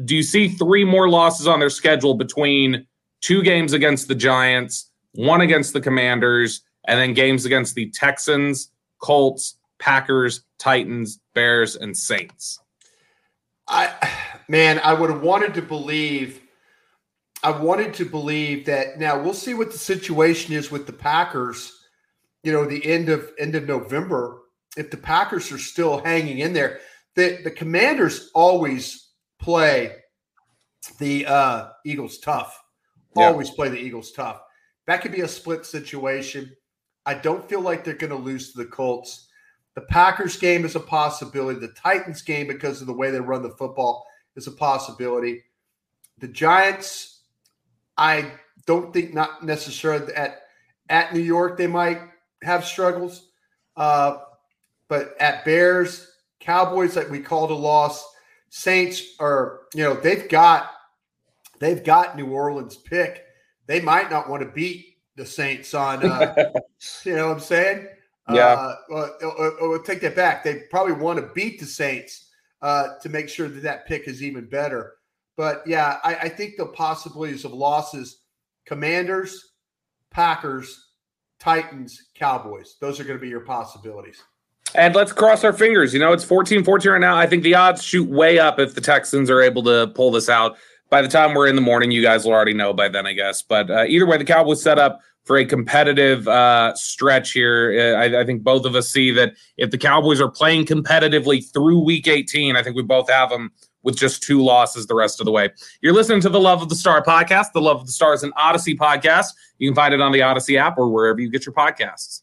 do 0.06 0.16
you 0.16 0.24
see 0.24 0.48
three 0.48 0.86
more 0.86 1.10
losses 1.10 1.48
on 1.48 1.60
their 1.60 1.70
schedule 1.70 2.14
between 2.14 2.88
two 3.20 3.44
games 3.44 3.74
against 3.74 4.08
the 4.08 4.16
Giants, 4.16 4.90
one 5.16 5.42
against 5.42 5.74
the 5.74 5.82
Commanders, 5.82 6.62
and 6.88 6.98
then 6.98 7.14
games 7.14 7.44
against 7.44 7.76
the 7.76 7.90
Texans, 7.90 8.72
Colts, 9.00 9.58
Packers, 9.80 10.46
Titans, 10.60 11.20
Bears, 11.34 11.76
and 11.76 11.98
Saints? 11.98 12.60
I 13.68 13.92
man, 14.48 14.80
I 14.84 14.94
would 14.94 15.10
have 15.10 15.22
wanted 15.22 15.54
to 15.56 15.62
believe. 15.62 16.40
I 17.44 17.52
wanted 17.52 17.94
to 17.96 18.06
believe 18.06 18.66
that. 18.68 18.98
Now 18.98 19.22
we'll 19.22 19.34
see 19.34 19.54
what 19.54 19.72
the 19.72 19.78
situation 19.78 20.54
is 20.54 20.72
with 20.72 20.88
the 20.88 20.94
Packers. 20.94 21.74
You 22.44 22.52
know, 22.52 22.66
the 22.66 22.86
end 22.86 23.10
of 23.10 23.30
end 23.40 23.56
of 23.56 23.68
November. 23.68 24.42
If 24.78 24.92
the 24.92 24.98
Packers 24.98 25.52
are 25.52 25.58
still 25.58 26.04
hanging 26.04 26.40
in 26.40 26.54
there, 26.54 26.80
the 27.16 27.40
the 27.44 27.52
Commanders 27.52 28.32
always 28.34 29.10
play 29.40 29.96
the 31.00 31.26
uh, 31.26 31.70
Eagles 31.86 32.20
tough. 32.20 32.62
Yeah. 33.16 33.28
Always 33.28 33.50
play 33.50 33.70
the 33.70 33.80
Eagles 33.80 34.12
tough. 34.12 34.42
That 34.88 35.02
could 35.02 35.12
be 35.12 35.22
a 35.22 35.28
split 35.28 35.66
situation. 35.66 36.56
I 37.06 37.14
don't 37.14 37.48
feel 37.48 37.62
like 37.62 37.84
they're 37.84 37.94
going 37.94 38.12
to 38.12 38.18
lose 38.18 38.52
to 38.52 38.58
the 38.58 38.66
Colts. 38.66 39.28
The 39.76 39.82
Packers 39.82 40.38
game 40.38 40.66
is 40.66 40.76
a 40.76 40.80
possibility. 40.80 41.60
The 41.60 41.74
Titans 41.74 42.22
game, 42.22 42.48
because 42.48 42.82
of 42.82 42.88
the 42.88 42.94
way 42.94 43.12
they 43.12 43.20
run 43.20 43.44
the 43.44 43.50
football, 43.52 44.06
is 44.36 44.48
a 44.48 44.52
possibility. 44.52 45.44
The 46.20 46.28
Giants, 46.28 47.22
I 47.98 48.32
don't 48.66 48.94
think 48.94 49.14
not 49.14 49.44
necessarily 49.44 50.14
at 50.14 50.42
at 50.90 51.14
New 51.14 51.20
York 51.20 51.58
they 51.58 51.68
might 51.68 52.00
have 52.44 52.64
struggles, 52.64 53.30
uh, 53.76 54.18
but 54.88 55.16
at 55.20 55.46
Bears, 55.46 56.12
Cowboys, 56.40 56.96
like 56.96 57.10
we 57.10 57.20
called 57.20 57.52
a 57.52 57.56
loss. 57.56 58.06
Saints 58.50 59.16
are 59.20 59.62
you 59.74 59.84
know 59.84 59.96
they've 59.96 60.30
got 60.30 60.72
they've 61.60 61.84
got 61.84 62.16
New 62.16 62.28
Orleans 62.28 62.76
pick. 62.76 63.24
They 63.68 63.82
might 63.82 64.12
not 64.12 64.30
want 64.30 64.44
to 64.44 64.50
beat 64.50 64.98
the 65.16 65.26
Saints 65.26 65.74
on. 65.74 66.06
Uh, 66.06 66.52
you 67.04 67.16
know 67.16 67.28
what 67.28 67.34
I'm 67.36 67.40
saying? 67.40 67.88
Yeah. 68.30 68.46
Uh, 68.46 68.76
well, 68.90 69.18
or, 69.22 69.52
or 69.60 69.80
take 69.80 70.02
that 70.02 70.16
back. 70.16 70.44
They 70.44 70.64
probably 70.70 70.94
want 70.94 71.20
to 71.20 71.34
beat 71.34 71.60
the 71.60 71.66
Saints 71.66 72.30
uh, 72.62 72.98
to 73.02 73.10
make 73.10 73.30
sure 73.30 73.48
that 73.48 73.64
that 73.64 73.88
pick 73.88 74.08
is 74.08 74.24
even 74.24 74.46
better. 74.46 74.94
But 75.38 75.64
yeah, 75.66 76.00
I, 76.04 76.16
I 76.16 76.30
think 76.30 76.56
the 76.58 76.68
possibilities 76.68 77.46
of 77.46 77.54
losses: 77.54 78.22
Commanders, 78.66 79.54
Packers, 80.12 80.92
Titans, 81.40 82.10
Cowboys. 82.16 82.78
Those 82.80 83.00
are 83.00 83.04
going 83.04 83.18
to 83.18 83.22
be 83.22 83.30
your 83.30 83.42
possibilities. 83.42 84.24
And 84.76 84.94
let's 84.94 85.12
cross 85.12 85.44
our 85.44 85.54
fingers. 85.54 85.94
You 85.94 86.00
know, 86.00 86.12
it's 86.12 86.24
14 86.24 86.64
14 86.64 86.92
right 86.92 87.02
now. 87.02 87.18
I 87.18 87.28
think 87.28 87.44
the 87.44 87.56
odds 87.56 87.84
shoot 87.84 88.08
way 88.10 88.40
up 88.40 88.60
if 88.60 88.76
the 88.76 88.82
Texans 88.82 89.30
are 89.30 89.42
able 89.42 89.64
to 89.64 89.92
pull 89.96 90.12
this 90.12 90.30
out. 90.30 90.58
By 90.90 91.02
the 91.02 91.08
time 91.08 91.34
we're 91.34 91.48
in 91.48 91.56
the 91.56 91.62
morning, 91.62 91.92
you 91.92 92.02
guys 92.02 92.26
will 92.26 92.34
already 92.34 92.54
know 92.54 92.74
by 92.74 92.90
then, 92.90 93.08
I 93.08 93.14
guess. 93.14 93.42
But 93.42 93.72
uh, 93.72 93.86
either 93.88 94.06
way, 94.06 94.18
the 94.18 94.26
Cowboys 94.26 94.62
set 94.62 94.78
up 94.78 95.02
for 95.24 95.38
a 95.38 95.46
competitive 95.46 96.28
uh, 96.28 96.76
stretch 96.76 97.32
here. 97.32 97.96
Uh, 97.96 98.00
I, 98.00 98.22
I 98.22 98.26
think 98.26 98.44
both 98.44 98.66
of 98.66 98.76
us 98.76 98.90
see 98.90 99.12
that 99.12 99.34
if 99.58 99.72
the 99.72 99.78
Cowboys 99.78 100.22
are 100.22 100.30
playing 100.30 100.66
competitively 100.66 101.44
through 101.52 101.80
week 101.80 102.08
18, 102.08 102.56
I 102.56 102.62
think 102.62 102.76
we 102.76 102.84
both 102.84 103.10
have 103.10 103.30
them 103.30 103.52
with 103.82 103.98
just 103.98 104.22
two 104.24 104.44
losses 104.44 104.88
the 104.88 104.96
rest 104.96 105.20
of 105.20 105.26
the 105.26 105.32
way. 105.32 105.50
You're 105.82 105.94
listening 105.94 106.22
to 106.22 106.30
the 106.30 106.40
Love 106.40 106.62
of 106.62 106.70
the 106.70 106.76
Star 106.76 107.04
podcast. 107.04 107.54
The 107.54 107.62
Love 107.62 107.82
of 107.82 107.86
the 107.86 107.92
Star 107.92 108.14
is 108.14 108.24
an 108.24 108.34
Odyssey 108.36 108.76
podcast. 108.76 109.28
You 109.58 109.70
can 109.70 109.76
find 109.76 109.94
it 109.94 110.02
on 110.02 110.12
the 110.12 110.22
Odyssey 110.22 110.58
app 110.58 110.78
or 110.78 110.90
wherever 110.90 111.20
you 111.20 111.30
get 111.30 111.46
your 111.46 111.54
podcasts. 111.54 112.22